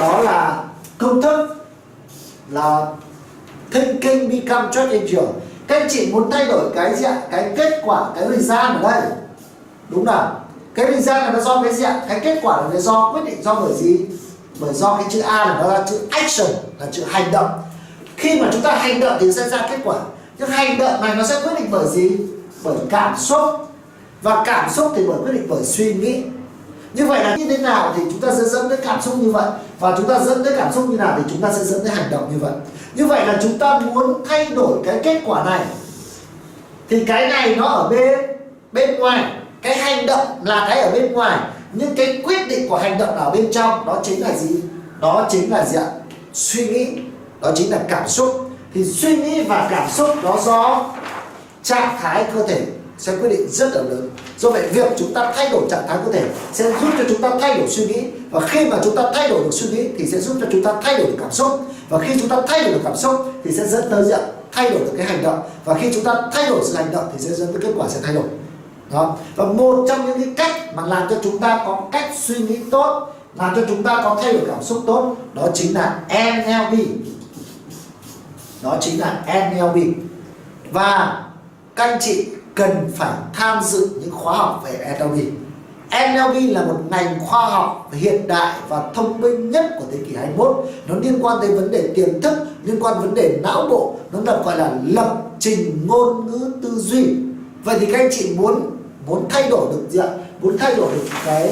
Đó 0.00 0.22
là 0.22 0.64
công 0.98 1.22
thức, 1.22 1.46
là 2.50 2.86
thinking 3.72 4.28
become 4.28 4.72
strategy 4.72 5.16
các 5.70 5.80
anh 5.80 5.88
chị 5.90 6.08
muốn 6.12 6.30
thay 6.30 6.44
đổi 6.44 6.70
cái 6.74 6.94
gì 6.94 7.04
ạ? 7.04 7.22
Cái 7.30 7.50
kết 7.56 7.82
quả, 7.84 8.10
cái 8.14 8.24
result 8.28 8.82
ở 8.82 8.82
đây. 8.82 9.02
Đúng 9.88 10.04
nào? 10.04 10.40
Cái 10.74 10.86
thời 10.86 11.02
gian 11.02 11.20
là 11.20 11.30
nó 11.32 11.40
do 11.40 11.62
cái 11.62 11.74
gì 11.74 11.84
ạ? 11.84 12.00
Cái 12.08 12.20
kết 12.20 12.38
quả 12.42 12.56
là 12.56 12.68
nó 12.72 12.80
do 12.80 13.12
quyết 13.12 13.24
định 13.24 13.42
do 13.42 13.54
bởi 13.54 13.72
gì? 13.74 13.98
Bởi 14.60 14.74
do 14.74 14.96
cái 14.96 15.06
chữ 15.10 15.20
a 15.20 15.44
là 15.46 15.58
nó 15.62 15.68
là 15.68 15.84
chữ 15.90 15.98
action, 16.10 16.50
là 16.80 16.86
chữ 16.92 17.04
hành 17.08 17.32
động. 17.32 17.50
Khi 18.16 18.40
mà 18.40 18.48
chúng 18.52 18.62
ta 18.62 18.74
hành 18.74 19.00
động 19.00 19.16
thì 19.20 19.32
sẽ 19.32 19.48
ra 19.48 19.66
kết 19.70 19.78
quả. 19.84 19.96
Nhưng 20.38 20.50
hành 20.50 20.78
động 20.78 21.00
này 21.00 21.14
nó 21.14 21.24
sẽ 21.24 21.40
quyết 21.42 21.52
định 21.58 21.68
bởi 21.70 21.86
gì? 21.88 22.10
Bởi 22.62 22.76
cảm 22.90 23.16
xúc. 23.18 23.40
Và 24.22 24.42
cảm 24.44 24.70
xúc 24.70 24.92
thì 24.96 25.06
bởi 25.06 25.16
quyết 25.24 25.32
định 25.32 25.46
bởi 25.48 25.64
suy 25.64 25.94
nghĩ. 25.94 26.22
Như 26.94 27.06
vậy 27.06 27.24
là 27.24 27.36
như 27.36 27.48
thế 27.48 27.58
nào 27.58 27.94
thì 27.96 28.02
chúng 28.10 28.20
ta 28.20 28.34
sẽ 28.34 28.44
dẫn 28.44 28.68
tới 28.68 28.78
cảm 28.84 29.02
xúc 29.02 29.14
như 29.18 29.30
vậy? 29.30 29.50
Và 29.80 29.94
chúng 29.96 30.08
ta 30.08 30.18
dẫn 30.18 30.44
tới 30.44 30.54
cảm 30.56 30.72
xúc 30.72 30.88
như 30.88 30.96
nào 30.96 31.14
thì 31.16 31.22
chúng 31.30 31.40
ta 31.40 31.52
sẽ 31.52 31.64
dẫn 31.64 31.84
tới 31.84 31.94
hành 31.94 32.10
động 32.10 32.28
như 32.32 32.38
vậy? 32.38 32.52
Như 32.94 33.06
vậy 33.06 33.26
là 33.26 33.38
chúng 33.42 33.58
ta 33.58 33.78
muốn 33.78 34.24
thay 34.28 34.46
đổi 34.46 34.78
cái 34.84 35.00
kết 35.02 35.22
quả 35.26 35.44
này. 35.44 35.60
Thì 36.88 37.04
cái 37.04 37.28
này 37.28 37.56
nó 37.56 37.66
ở 37.66 37.88
bên 37.88 38.20
bên 38.72 38.94
ngoài. 38.94 39.32
Cái 39.62 39.76
hành 39.76 40.06
động 40.06 40.26
là 40.44 40.66
cái 40.68 40.80
ở 40.80 40.90
bên 40.90 41.12
ngoài. 41.12 41.38
Nhưng 41.72 41.94
cái 41.94 42.22
quyết 42.24 42.48
định 42.48 42.68
của 42.68 42.76
hành 42.76 42.98
động 42.98 43.16
ở 43.16 43.30
bên 43.30 43.52
trong. 43.52 43.86
Đó 43.86 44.00
chính 44.02 44.20
là 44.20 44.32
gì? 44.36 44.60
Đó 45.00 45.26
chính 45.30 45.50
là 45.50 45.64
gì 45.64 45.78
ạ? 45.78 45.86
Suy 46.32 46.68
nghĩ. 46.68 46.88
Đó 47.40 47.52
chính 47.54 47.70
là 47.70 47.78
cảm 47.88 48.08
xúc. 48.08 48.50
Thì 48.74 48.84
suy 48.84 49.16
nghĩ 49.16 49.42
và 49.42 49.68
cảm 49.70 49.90
xúc 49.90 50.08
đó 50.22 50.38
do 50.44 50.86
trạng 51.62 51.98
thái 52.00 52.24
cơ 52.34 52.46
thể 52.46 52.66
sẽ 52.98 53.16
quyết 53.16 53.28
định 53.28 53.48
rất 53.50 53.68
là 53.74 53.82
lớn. 53.82 54.10
Do 54.38 54.50
vậy, 54.50 54.68
việc 54.72 54.92
chúng 54.98 55.14
ta 55.14 55.32
thay 55.36 55.48
đổi 55.48 55.62
trạng 55.70 55.84
thái 55.88 55.98
cơ 56.06 56.12
thể 56.12 56.24
sẽ 56.52 56.64
giúp 56.64 56.88
cho 56.98 57.04
chúng 57.08 57.22
ta 57.22 57.30
thay 57.40 57.58
đổi 57.58 57.68
suy 57.68 57.86
nghĩ. 57.86 58.04
Và 58.30 58.40
khi 58.40 58.70
mà 58.70 58.76
chúng 58.84 58.96
ta 58.96 59.02
thay 59.14 59.28
đổi 59.28 59.44
được 59.44 59.50
suy 59.52 59.68
nghĩ 59.68 59.88
thì 59.98 60.06
sẽ 60.06 60.18
giúp 60.20 60.36
cho 60.40 60.46
chúng 60.52 60.64
ta 60.64 60.74
thay 60.82 60.98
đổi 60.98 61.06
được 61.06 61.16
cảm 61.20 61.30
xúc. 61.30 61.60
Và 61.88 61.98
khi 61.98 62.20
chúng 62.20 62.28
ta 62.28 62.36
thay 62.48 62.64
đổi 62.64 62.72
được 62.72 62.80
cảm 62.84 62.96
xúc 62.96 63.14
thì 63.44 63.52
sẽ 63.52 63.66
dẫn 63.66 63.84
tới 63.90 64.04
diện 64.04 64.20
thay 64.52 64.70
đổi 64.70 64.78
được 64.78 64.92
cái 64.96 65.06
hành 65.06 65.22
động. 65.22 65.40
Và 65.64 65.74
khi 65.74 65.90
chúng 65.94 66.04
ta 66.04 66.14
thay 66.32 66.46
đổi 66.46 66.60
sự 66.64 66.74
hành 66.74 66.92
động 66.92 67.04
thì 67.12 67.18
sẽ 67.18 67.34
dẫn 67.34 67.52
tới 67.52 67.62
kết 67.62 67.72
quả 67.76 67.88
sẽ 67.88 68.00
thay 68.02 68.14
đổi. 68.14 68.24
Đó. 68.92 69.16
Và 69.36 69.44
một 69.44 69.84
trong 69.88 70.06
những 70.06 70.18
cái 70.18 70.34
cách 70.36 70.74
mà 70.74 70.86
làm 70.86 71.08
cho 71.10 71.16
chúng 71.22 71.38
ta 71.38 71.62
có 71.66 71.88
cách 71.92 72.10
suy 72.22 72.38
nghĩ 72.38 72.56
tốt, 72.70 73.12
làm 73.38 73.54
cho 73.56 73.62
chúng 73.68 73.82
ta 73.82 74.00
có 74.04 74.18
thay 74.22 74.32
đổi 74.32 74.42
cảm 74.46 74.62
xúc 74.62 74.82
tốt, 74.86 75.16
đó 75.34 75.48
chính 75.54 75.74
là 75.74 76.00
NLP 76.08 76.78
đó 78.62 78.76
chính 78.80 79.00
là 79.00 79.24
NLP 79.26 79.76
và 80.72 81.22
các 81.80 81.86
anh 81.86 82.00
chị 82.00 82.26
cần 82.54 82.70
phải 82.96 83.12
tham 83.32 83.62
dự 83.64 83.88
những 84.00 84.10
khóa 84.10 84.36
học 84.36 84.64
về 84.64 84.96
NLP. 84.98 85.14
NLP 85.90 86.54
là 86.54 86.62
một 86.62 86.78
ngành 86.90 87.18
khoa 87.26 87.50
học 87.50 87.90
hiện 87.92 88.26
đại 88.28 88.54
và 88.68 88.90
thông 88.94 89.20
minh 89.20 89.50
nhất 89.50 89.66
của 89.78 89.84
thế 89.92 89.98
kỷ 90.06 90.16
21. 90.16 90.64
Nó 90.88 90.94
liên 91.02 91.18
quan 91.24 91.38
tới 91.40 91.54
vấn 91.54 91.70
đề 91.70 91.88
tiềm 91.94 92.20
thức, 92.20 92.38
liên 92.64 92.76
quan 92.80 93.00
vấn 93.00 93.14
đề 93.14 93.38
não 93.42 93.66
bộ, 93.70 93.94
nó 94.12 94.20
được 94.20 94.44
gọi 94.44 94.58
là 94.58 94.72
lập 94.86 95.22
trình 95.38 95.86
ngôn 95.86 96.26
ngữ 96.26 96.50
tư 96.62 96.70
duy. 96.76 97.04
Vậy 97.64 97.76
thì 97.80 97.86
các 97.86 97.98
anh 97.98 98.10
chị 98.12 98.34
muốn 98.36 98.70
muốn 99.06 99.24
thay 99.28 99.50
đổi 99.50 99.66
được 99.72 99.86
gì 99.90 99.98
ạ? 99.98 100.08
Muốn 100.40 100.58
thay 100.58 100.76
đổi 100.76 100.88
được 100.94 101.08
cái 101.24 101.50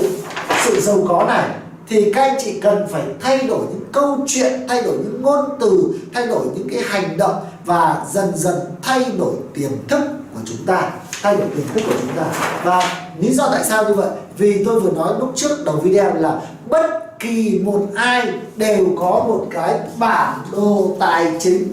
sự 0.65 0.81
giàu 0.81 0.99
có 1.09 1.25
này 1.29 1.51
thì 1.89 2.13
các 2.13 2.23
anh 2.23 2.37
chị 2.45 2.61
cần 2.61 2.87
phải 2.91 3.03
thay 3.21 3.39
đổi 3.39 3.61
những 3.61 3.85
câu 3.93 4.19
chuyện, 4.27 4.53
thay 4.69 4.83
đổi 4.83 4.97
những 4.97 5.23
ngôn 5.23 5.45
từ, 5.61 5.95
thay 6.15 6.27
đổi 6.27 6.47
những 6.55 6.69
cái 6.69 6.81
hành 6.87 7.17
động 7.17 7.37
và 7.65 8.07
dần 8.13 8.33
dần 8.37 8.57
thay 8.83 9.07
đổi 9.19 9.35
tiềm 9.55 9.71
thức 9.89 10.01
của 10.39 10.45
chúng 10.47 10.67
ta, 10.67 10.91
thay 11.23 11.37
đổi 11.37 11.47
nhận 11.57 11.69
thức 11.75 11.83
của 11.87 11.95
chúng 12.01 12.17
ta. 12.17 12.25
Và 12.65 12.83
lý 13.19 13.35
do 13.35 13.49
tại 13.53 13.65
sao 13.65 13.85
như 13.85 13.95
vậy? 13.95 14.09
Vì 14.37 14.65
tôi 14.65 14.81
vừa 14.81 14.91
nói 14.91 15.13
lúc 15.19 15.33
trước 15.35 15.65
đầu 15.65 15.77
video 15.77 16.15
là 16.15 16.41
bất 16.71 17.19
kỳ 17.19 17.61
một 17.65 17.81
ai 17.95 18.33
đều 18.57 18.87
có 18.99 19.25
một 19.29 19.47
cái 19.51 19.81
bản 19.99 20.39
đồ 20.53 20.97
tài 21.01 21.33
chính, 21.41 21.73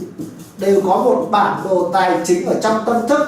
đều 0.57 0.81
có 0.81 0.97
một 0.97 1.27
bản 1.31 1.61
đồ 1.69 1.89
tài 1.93 2.17
chính 2.25 2.45
ở 2.45 2.55
trong 2.61 2.83
tâm 2.85 3.07
thức. 3.07 3.19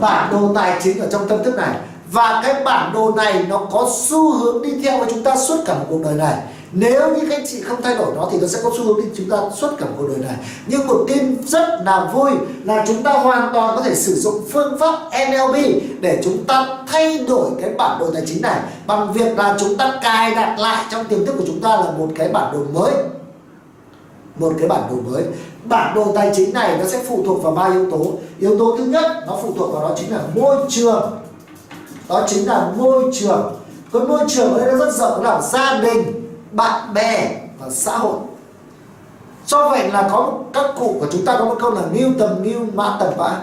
Bản 0.00 0.32
đồ 0.32 0.52
tài 0.54 0.80
chính 0.82 1.00
ở 1.00 1.06
trong 1.12 1.28
tâm 1.28 1.44
thức 1.44 1.54
này. 1.56 1.76
Và 2.12 2.40
cái 2.44 2.64
bản 2.64 2.92
đồ 2.94 3.12
này 3.16 3.46
nó 3.48 3.58
có 3.58 3.90
xu 4.08 4.32
hướng 4.32 4.62
đi 4.62 4.82
theo 4.82 4.98
với 4.98 5.08
chúng 5.10 5.22
ta 5.22 5.36
suốt 5.36 5.56
cả 5.66 5.74
một 5.74 5.84
cuộc 5.88 6.00
đời 6.04 6.14
này 6.14 6.36
nếu 6.72 7.16
như 7.16 7.20
các 7.30 7.36
anh 7.36 7.46
chị 7.46 7.60
không 7.60 7.82
thay 7.82 7.94
đổi 7.94 8.06
nó 8.16 8.28
thì 8.32 8.38
nó 8.40 8.46
sẽ 8.46 8.58
có 8.62 8.70
xu 8.76 8.84
hướng 8.84 8.96
đi 8.96 9.04
chúng 9.16 9.30
ta 9.30 9.36
suốt 9.56 9.68
cả 9.78 9.86
cuộc 9.98 10.08
đời 10.08 10.18
này. 10.18 10.36
Nhưng 10.66 10.86
một 10.86 11.04
tin 11.08 11.46
rất 11.46 11.68
là 11.84 12.10
vui 12.14 12.30
là 12.64 12.84
chúng 12.86 13.02
ta 13.02 13.12
hoàn 13.12 13.52
toàn 13.52 13.76
có 13.76 13.82
thể 13.82 13.94
sử 13.94 14.14
dụng 14.14 14.44
phương 14.52 14.78
pháp 14.80 14.98
NLP 15.30 15.56
để 16.00 16.20
chúng 16.24 16.44
ta 16.44 16.78
thay 16.86 17.18
đổi 17.18 17.50
cái 17.60 17.70
bản 17.70 17.98
đồ 18.00 18.10
tài 18.10 18.22
chính 18.26 18.42
này. 18.42 18.60
Bằng 18.86 19.12
việc 19.12 19.38
là 19.38 19.56
chúng 19.60 19.76
ta 19.76 19.98
cài 20.02 20.34
đặt 20.34 20.58
lại 20.58 20.84
trong 20.90 21.04
tiềm 21.04 21.26
thức 21.26 21.34
của 21.38 21.44
chúng 21.46 21.60
ta 21.60 21.68
là 21.68 21.90
một 21.98 22.08
cái 22.16 22.28
bản 22.28 22.52
đồ 22.52 22.80
mới. 22.80 22.92
Một 24.36 24.52
cái 24.58 24.68
bản 24.68 24.82
đồ 24.90 24.96
mới. 25.10 25.22
Bản 25.64 25.94
đồ 25.94 26.12
tài 26.14 26.32
chính 26.36 26.52
này 26.52 26.78
nó 26.78 26.84
sẽ 26.84 27.02
phụ 27.08 27.22
thuộc 27.26 27.42
vào 27.42 27.52
ba 27.52 27.70
yếu 27.72 27.90
tố. 27.90 28.12
Yếu 28.38 28.58
tố 28.58 28.76
thứ 28.78 28.84
nhất, 28.84 29.06
nó 29.26 29.38
phụ 29.42 29.54
thuộc 29.58 29.72
vào 29.72 29.82
đó 29.82 29.94
chính 29.96 30.12
là 30.12 30.20
môi 30.34 30.56
trường. 30.68 31.18
Đó 32.08 32.26
chính 32.28 32.46
là 32.46 32.70
môi 32.76 33.04
trường. 33.12 33.54
Cái 33.92 34.02
môi 34.02 34.20
trường 34.28 34.54
ở 34.54 34.64
đây 34.64 34.72
nó 34.72 34.84
rất 34.84 34.92
rộng 34.92 35.22
là 35.22 35.40
gia 35.40 35.78
đình 35.78 36.25
bạn 36.56 36.94
bè 36.94 37.40
và 37.58 37.70
xã 37.70 37.98
hội. 37.98 38.18
Do 39.46 39.68
vậy 39.68 39.90
là 39.92 40.08
có 40.12 40.32
các 40.52 40.70
cụ 40.78 40.96
của 41.00 41.06
chúng 41.12 41.24
ta 41.24 41.36
có 41.38 41.44
một 41.44 41.56
câu 41.60 41.70
là 41.70 41.82
mưu 41.92 42.10
tầm 42.18 42.30
mưu 42.42 42.66
mã 42.74 42.96
tầm 43.00 43.12
mã 43.18 43.42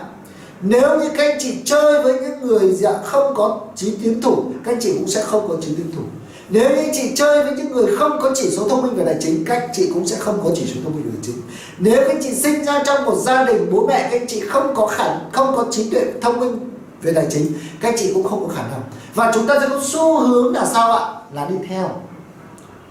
nếu 0.65 0.99
như 0.99 1.10
các 1.17 1.23
anh 1.23 1.38
chị 1.39 1.58
chơi 1.65 2.04
với 2.04 2.13
những 2.13 2.41
người 2.41 2.73
dạ 2.73 2.91
không 3.04 3.34
có 3.36 3.60
trí 3.76 3.95
tiến 4.04 4.21
thủ, 4.21 4.43
các 4.63 4.71
anh 4.71 4.80
chị 4.82 4.93
cũng 4.93 5.08
sẽ 5.08 5.23
không 5.23 5.49
có 5.49 5.56
trí 5.62 5.76
tiến 5.76 5.91
thủ. 5.95 6.02
Nếu 6.49 6.69
như 6.69 6.76
anh 6.76 6.91
chị 6.93 7.12
chơi 7.15 7.43
với 7.43 7.54
những 7.54 7.71
người 7.71 7.95
không 7.97 8.19
có 8.21 8.32
chỉ 8.36 8.49
số 8.49 8.69
thông 8.69 8.82
minh 8.82 8.95
về 8.95 9.06
tài 9.06 9.15
chính, 9.21 9.45
các 9.45 9.60
anh 9.60 9.69
chị 9.73 9.91
cũng 9.93 10.08
sẽ 10.08 10.15
không 10.19 10.39
có 10.43 10.49
chỉ 10.56 10.65
số 10.76 10.82
thông 10.84 10.95
minh 10.95 11.04
về 11.04 11.12
tài 11.13 11.21
chính. 11.23 11.41
Nếu 11.78 11.95
các 11.95 12.08
anh 12.08 12.23
chị 12.23 12.34
sinh 12.36 12.65
ra 12.65 12.84
trong 12.86 13.06
một 13.06 13.15
gia 13.15 13.43
đình 13.43 13.71
bố 13.71 13.86
mẹ, 13.88 14.08
các 14.12 14.21
anh 14.21 14.28
chị 14.28 14.39
không 14.39 14.76
có 14.76 14.88
khả, 14.88 15.06
không 15.32 15.56
có 15.56 15.65
trí 15.71 15.89
tuệ 15.89 16.06
thông 16.21 16.39
minh 16.39 16.69
về 17.02 17.13
tài 17.13 17.26
chính, 17.30 17.54
các 17.82 17.89
anh 17.89 17.97
chị 17.97 18.12
cũng 18.13 18.23
không 18.23 18.47
có 18.47 18.54
khả 18.56 18.62
năng. 18.62 18.82
Và 19.15 19.32
chúng 19.34 19.47
ta 19.47 19.60
sẽ 19.62 19.67
có 19.69 19.80
xu 19.84 20.19
hướng 20.19 20.54
là 20.54 20.65
sao 20.65 20.91
ạ? 20.91 21.06
Là 21.34 21.45
đi 21.45 21.56
theo 21.69 21.89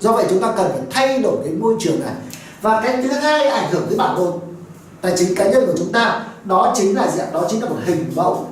do 0.02 0.12
vậy 0.12 0.26
chúng 0.30 0.40
ta 0.40 0.52
cần 0.56 0.70
phải 0.72 0.80
thay 0.90 1.18
đổi 1.18 1.36
cái 1.44 1.52
môi 1.52 1.74
trường 1.78 2.00
này. 2.00 2.14
Và 2.62 2.80
cái 2.80 3.02
thứ 3.02 3.08
hai 3.08 3.48
ảnh 3.48 3.70
hưởng 3.72 3.86
tới 3.88 3.98
bản 3.98 4.16
đồ 4.16 4.40
tài 5.00 5.12
chính 5.16 5.34
cá 5.34 5.44
nhân 5.44 5.66
của 5.66 5.74
chúng 5.78 5.92
ta, 5.92 6.24
đó 6.44 6.72
chính 6.76 6.96
là 6.96 7.10
gì 7.10 7.22
đó 7.32 7.44
chính 7.50 7.62
là 7.62 7.68
một 7.68 7.76
hình 7.84 8.12
mẫu. 8.14 8.46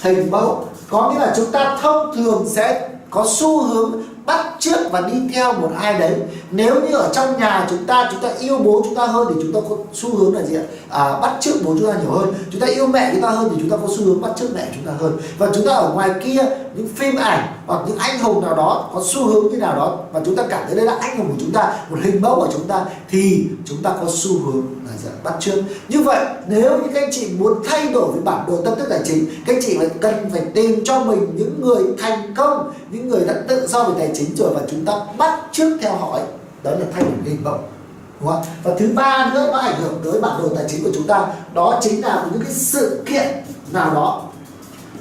Hình 0.00 0.30
mẫu 0.30 0.68
có 0.90 1.10
nghĩa 1.10 1.18
là 1.18 1.32
chúng 1.36 1.50
ta 1.50 1.78
thông 1.82 2.16
thường 2.16 2.48
sẽ 2.48 2.88
có 3.10 3.26
xu 3.28 3.62
hướng 3.62 4.02
bắt 4.26 4.46
trước 4.58 4.72
chước 4.72 4.92
và 4.92 5.00
đi 5.00 5.34
theo 5.34 5.52
một 5.52 5.70
ai 5.78 5.98
đấy 5.98 6.14
nếu 6.50 6.74
như 6.74 6.94
ở 6.96 7.10
trong 7.12 7.38
nhà 7.38 7.66
chúng 7.70 7.84
ta 7.86 8.08
chúng 8.12 8.20
ta 8.20 8.28
yêu 8.40 8.58
bố 8.58 8.82
chúng 8.84 8.94
ta 8.94 9.06
hơn 9.06 9.32
thì 9.34 9.40
chúng 9.42 9.52
ta 9.52 9.60
có 9.68 9.76
xu 9.92 10.16
hướng 10.16 10.34
là 10.34 10.42
gì 10.42 10.56
ạ 10.56 10.62
à, 10.90 11.18
bắt 11.20 11.36
chước 11.40 11.54
bố 11.64 11.76
chúng 11.78 11.92
ta 11.92 11.98
nhiều 12.02 12.10
hơn 12.10 12.34
chúng 12.50 12.60
ta 12.60 12.66
yêu 12.66 12.86
mẹ 12.86 13.10
chúng 13.12 13.22
ta 13.22 13.30
hơn 13.30 13.48
thì 13.50 13.56
chúng 13.60 13.70
ta 13.70 13.76
có 13.76 13.88
xu 13.96 14.04
hướng 14.04 14.20
bắt 14.20 14.30
chước 14.36 14.54
mẹ 14.54 14.68
chúng 14.74 14.84
ta 14.84 14.92
hơn 15.00 15.18
và 15.38 15.48
chúng 15.54 15.66
ta 15.66 15.74
ở 15.74 15.92
ngoài 15.94 16.10
kia 16.24 16.42
những 16.74 16.88
phim 16.96 17.16
ảnh 17.16 17.46
hoặc 17.66 17.80
những 17.88 17.98
anh 17.98 18.18
hùng 18.18 18.42
nào 18.42 18.56
đó 18.56 18.90
có 18.94 19.02
xu 19.04 19.26
hướng 19.26 19.52
như 19.52 19.58
nào 19.58 19.76
đó 19.76 19.98
và 20.12 20.20
chúng 20.24 20.36
ta 20.36 20.42
cảm 20.48 20.62
thấy 20.66 20.76
đây 20.76 20.86
là 20.86 20.96
anh 21.00 21.18
hùng 21.18 21.28
của 21.28 21.36
chúng 21.40 21.52
ta 21.52 21.74
một 21.90 21.96
hình 22.02 22.20
mẫu 22.20 22.34
của 22.36 22.48
chúng 22.52 22.64
ta 22.64 22.84
thì 23.10 23.46
chúng 23.64 23.78
ta 23.82 23.90
có 24.00 24.06
xu 24.10 24.38
hướng 24.38 24.62
là 24.86 24.96
gì 24.96 25.08
ạ? 25.08 25.14
bắt 25.24 25.34
chước 25.40 25.54
như 25.88 26.02
vậy 26.02 26.24
nếu 26.48 26.78
như 26.78 26.88
các 26.94 27.02
anh 27.02 27.10
chị 27.12 27.28
muốn 27.38 27.52
thay 27.64 27.88
đổi 27.92 28.12
về 28.12 28.20
bản 28.24 28.44
đồ 28.48 28.56
tâm 28.64 28.78
thức 28.78 28.86
tài 28.90 29.00
chính 29.04 29.26
các 29.46 29.56
anh 29.56 29.62
chị 29.66 29.78
phải 29.78 29.88
cần 30.00 30.14
phải 30.32 30.42
tìm 30.54 30.84
cho 30.84 31.04
mình 31.04 31.26
những 31.36 31.60
người 31.60 31.82
thành 31.98 32.34
công 32.36 32.72
những 32.90 33.08
người 33.08 33.24
đã 33.26 33.34
tự 33.48 33.66
do 33.66 33.84
về 33.84 33.94
tài 33.98 34.11
chính 34.14 34.36
rồi 34.36 34.50
và 34.54 34.60
chúng 34.70 34.84
ta 34.84 34.92
bắt 35.18 35.40
chước 35.52 35.78
theo 35.80 35.96
họ 35.96 36.12
ấy. 36.12 36.24
đó 36.62 36.70
là 36.70 36.86
thay 36.92 37.02
đổi 37.02 37.12
hình 37.24 37.44
mẫu 37.44 37.58
đúng 38.20 38.30
không? 38.30 38.42
và 38.62 38.74
thứ 38.78 38.88
ba 38.94 39.30
nữa, 39.34 39.48
nó 39.52 39.58
ảnh 39.58 39.80
hưởng 39.80 40.00
tới 40.04 40.20
bản 40.20 40.42
đồ 40.42 40.48
tài 40.56 40.64
chính 40.68 40.84
của 40.84 40.90
chúng 40.94 41.06
ta, 41.06 41.26
đó 41.54 41.78
chính 41.82 42.04
là 42.04 42.26
những 42.32 42.42
cái 42.42 42.52
sự 42.52 43.02
kiện 43.06 43.26
nào 43.72 43.94
đó 43.94 44.22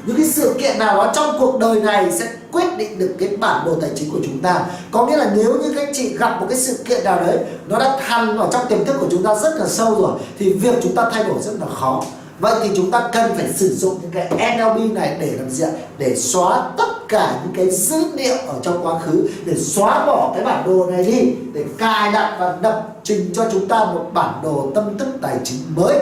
những 0.06 0.18
cái 0.18 0.26
sự 0.26 0.56
kiện 0.60 0.80
nào 0.80 0.98
đó 0.98 1.12
trong 1.16 1.40
cuộc 1.40 1.60
đời 1.60 1.82
này 1.82 2.12
sẽ 2.12 2.34
quyết 2.52 2.78
định 2.78 3.00
được 3.00 3.16
cái 3.20 3.30
bản 3.38 3.66
đồ 3.66 3.76
tài 3.82 3.90
chính 3.96 4.12
của 4.12 4.20
chúng 4.24 4.40
ta 4.40 4.66
có 4.92 5.06
nghĩa 5.06 5.18
là 5.18 5.32
nếu 5.36 5.58
như 5.62 5.74
các 5.76 5.90
chị 5.94 6.18
gặp 6.18 6.42
một 6.42 6.46
cái 6.50 6.60
sự 6.60 6.78
kiện 6.86 7.04
nào 7.04 7.20
đấy, 7.20 7.38
nó 7.68 7.80
đã 7.80 8.00
thằn 8.08 8.38
ở 8.38 8.50
trong 8.52 8.68
tiềm 8.70 8.86
thức 8.86 8.96
của 9.00 9.08
chúng 9.12 9.24
ta 9.24 9.36
rất 9.36 9.56
là 9.58 9.68
sâu 9.68 10.02
rồi, 10.02 10.12
thì 10.40 10.54
việc 10.54 10.76
chúng 10.84 10.96
ta 10.96 11.10
thay 11.14 11.24
đổi 11.24 11.42
rất 11.42 11.52
là 11.60 11.66
khó 11.80 12.04
vậy 12.42 12.60
thì 12.64 12.70
chúng 12.76 12.92
ta 12.92 13.10
cần 13.14 13.32
phải 13.36 13.54
sử 13.54 13.76
dụng 13.76 13.98
những 14.02 14.12
cái 14.12 14.58
NLP 14.58 14.94
này 14.94 15.18
để 15.20 15.32
làm 15.38 15.50
gì 15.50 15.64
ạ? 15.64 15.70
Để 15.98 16.16
xóa 16.16 16.72
tất 16.78 17.08
cả 17.08 17.40
những 17.44 17.54
cái 17.56 17.72
dữ 17.72 18.04
liệu 18.16 18.36
ở 18.48 18.56
trong 18.62 18.86
quá 18.86 19.00
khứ, 19.00 19.30
để 19.46 19.56
xóa 19.56 20.06
bỏ 20.06 20.32
cái 20.36 20.46
bản 20.46 20.64
đồ 20.66 20.92
này 20.92 21.04
đi, 21.04 21.36
để 21.54 21.66
cài 21.78 22.12
đặt 22.12 22.38
và 22.40 22.58
lập 22.62 22.88
trình 23.04 23.32
cho 23.34 23.50
chúng 23.52 23.68
ta 23.68 23.86
một 23.86 24.10
bản 24.14 24.34
đồ 24.44 24.72
tâm 24.76 24.98
thức 24.98 25.08
tài 25.22 25.38
chính 25.44 25.60
mới. 25.76 25.98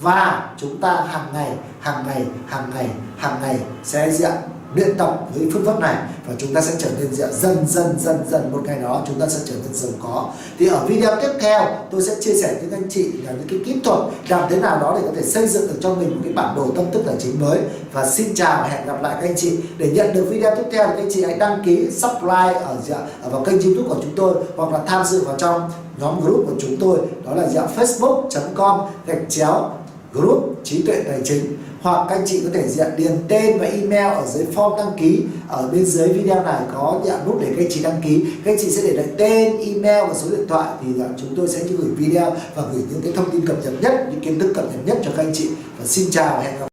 Và 0.00 0.50
chúng 0.58 0.80
ta 0.80 1.04
hàng 1.08 1.26
ngày 1.34 1.50
hàng 1.80 2.04
ngày 2.06 2.24
hàng 2.46 2.70
ngày 2.74 2.86
hàng 3.16 3.36
ngày 3.42 3.58
sẽ 3.84 4.10
gì 4.10 4.24
ạ? 4.24 4.32
Luyện 4.74 4.98
tập 4.98 5.28
với 5.34 5.48
phương 5.52 5.64
pháp 5.64 5.80
này 5.80 5.96
và 6.26 6.34
chúng 6.38 6.54
ta 6.54 6.60
sẽ 6.60 6.74
trở 6.78 6.88
nên 6.98 7.14
dần 7.14 7.56
dần 7.66 7.94
dần 7.98 8.18
dần. 8.30 8.52
Một 8.52 8.60
ngày 8.64 8.78
đó 8.82 9.02
chúng 9.06 9.20
ta 9.20 9.26
sẽ 9.28 9.38
trở 9.44 9.54
nên 9.54 9.74
giàu 9.74 9.90
có. 10.02 10.28
Thì 10.58 10.66
ở 10.66 10.84
video 10.86 11.20
tiếp 11.20 11.32
theo, 11.40 11.66
tôi 11.90 12.02
sẽ 12.02 12.14
chia 12.20 12.34
sẻ 12.34 12.54
với 12.54 12.70
các 12.70 12.76
anh 12.76 12.88
chị 12.90 13.12
là 13.12 13.32
những 13.32 13.48
cái 13.48 13.60
kỹ 13.64 13.80
thuật 13.84 13.98
làm 14.28 14.50
thế 14.50 14.56
nào 14.56 14.80
đó 14.80 14.98
để 15.00 15.08
có 15.08 15.12
thể 15.16 15.22
xây 15.22 15.48
dựng 15.48 15.66
được 15.66 15.78
cho 15.80 15.94
mình 15.94 16.10
một 16.10 16.20
cái 16.24 16.32
bản 16.32 16.56
đồ 16.56 16.70
tâm 16.76 16.84
thức 16.92 17.02
tài 17.06 17.16
chính 17.18 17.40
mới. 17.40 17.58
Và 17.92 18.06
xin 18.06 18.34
chào 18.34 18.62
và 18.62 18.68
hẹn 18.68 18.86
gặp 18.86 19.02
lại 19.02 19.16
các 19.20 19.28
anh 19.28 19.36
chị. 19.36 19.52
Để 19.78 19.90
nhận 19.90 20.14
được 20.14 20.26
video 20.30 20.56
tiếp 20.56 20.64
theo 20.72 20.86
thì 20.86 20.92
các 20.96 21.02
anh 21.02 21.10
chị 21.10 21.24
hãy 21.24 21.38
đăng 21.38 21.62
ký, 21.64 21.90
subscribe 21.90 22.54
ở 22.54 22.76
ở 23.22 23.30
vào 23.30 23.44
kênh 23.44 23.62
youtube 23.62 23.88
của 23.88 24.00
chúng 24.02 24.14
tôi 24.16 24.34
hoặc 24.56 24.72
là 24.72 24.80
tham 24.86 25.06
dự 25.06 25.24
vào 25.24 25.34
trong 25.38 25.70
nhóm 26.00 26.20
group 26.20 26.46
của 26.46 26.54
chúng 26.58 26.76
tôi. 26.80 26.98
Đó 27.26 27.34
là 27.34 27.48
dạng 27.48 27.68
facebook.com 27.76 28.80
gạch 29.06 29.22
chéo 29.28 29.70
group 30.12 30.60
trí 30.64 30.82
tuệ 30.82 31.02
tài 31.08 31.20
chính 31.24 31.56
hoặc 31.82 32.06
các 32.08 32.16
anh 32.16 32.24
chị 32.26 32.40
có 32.44 32.50
thể 32.54 32.68
diện 32.68 32.86
điền 32.96 33.12
tên 33.28 33.58
và 33.58 33.66
email 33.66 34.14
ở 34.14 34.26
dưới 34.26 34.44
form 34.54 34.76
đăng 34.76 34.92
ký 34.96 35.20
ở 35.48 35.68
bên 35.72 35.84
dưới 35.84 36.08
video 36.08 36.42
này, 36.42 36.60
có 36.74 37.00
dạng 37.04 37.26
nút 37.26 37.36
để 37.40 37.46
các 37.46 37.62
anh 37.62 37.70
chị 37.70 37.82
đăng 37.82 38.00
ký. 38.04 38.24
Các 38.44 38.52
anh 38.52 38.58
chị 38.60 38.70
sẽ 38.70 38.82
để 38.82 38.92
lại 38.92 39.06
tên, 39.18 39.52
email 39.58 40.08
và 40.08 40.14
số 40.14 40.30
điện 40.30 40.46
thoại 40.48 40.68
thì 40.82 41.02
à, 41.02 41.08
chúng 41.16 41.36
tôi 41.36 41.48
sẽ 41.48 41.58
gửi 41.58 41.90
video 41.96 42.30
và 42.54 42.62
gửi 42.72 42.82
những 42.90 43.00
cái 43.02 43.12
thông 43.16 43.30
tin 43.30 43.46
cập 43.46 43.56
nhật 43.64 43.72
nhất, 43.82 44.06
những 44.10 44.20
kiến 44.20 44.38
thức 44.38 44.52
cập 44.54 44.64
nhật 44.64 44.86
nhất 44.86 44.98
cho 45.04 45.10
các 45.16 45.22
anh 45.22 45.32
chị. 45.34 45.48
Và 45.78 45.86
xin 45.86 46.10
chào 46.10 46.36
và 46.36 46.42
hẹn 46.42 46.58
gặp 46.60 46.66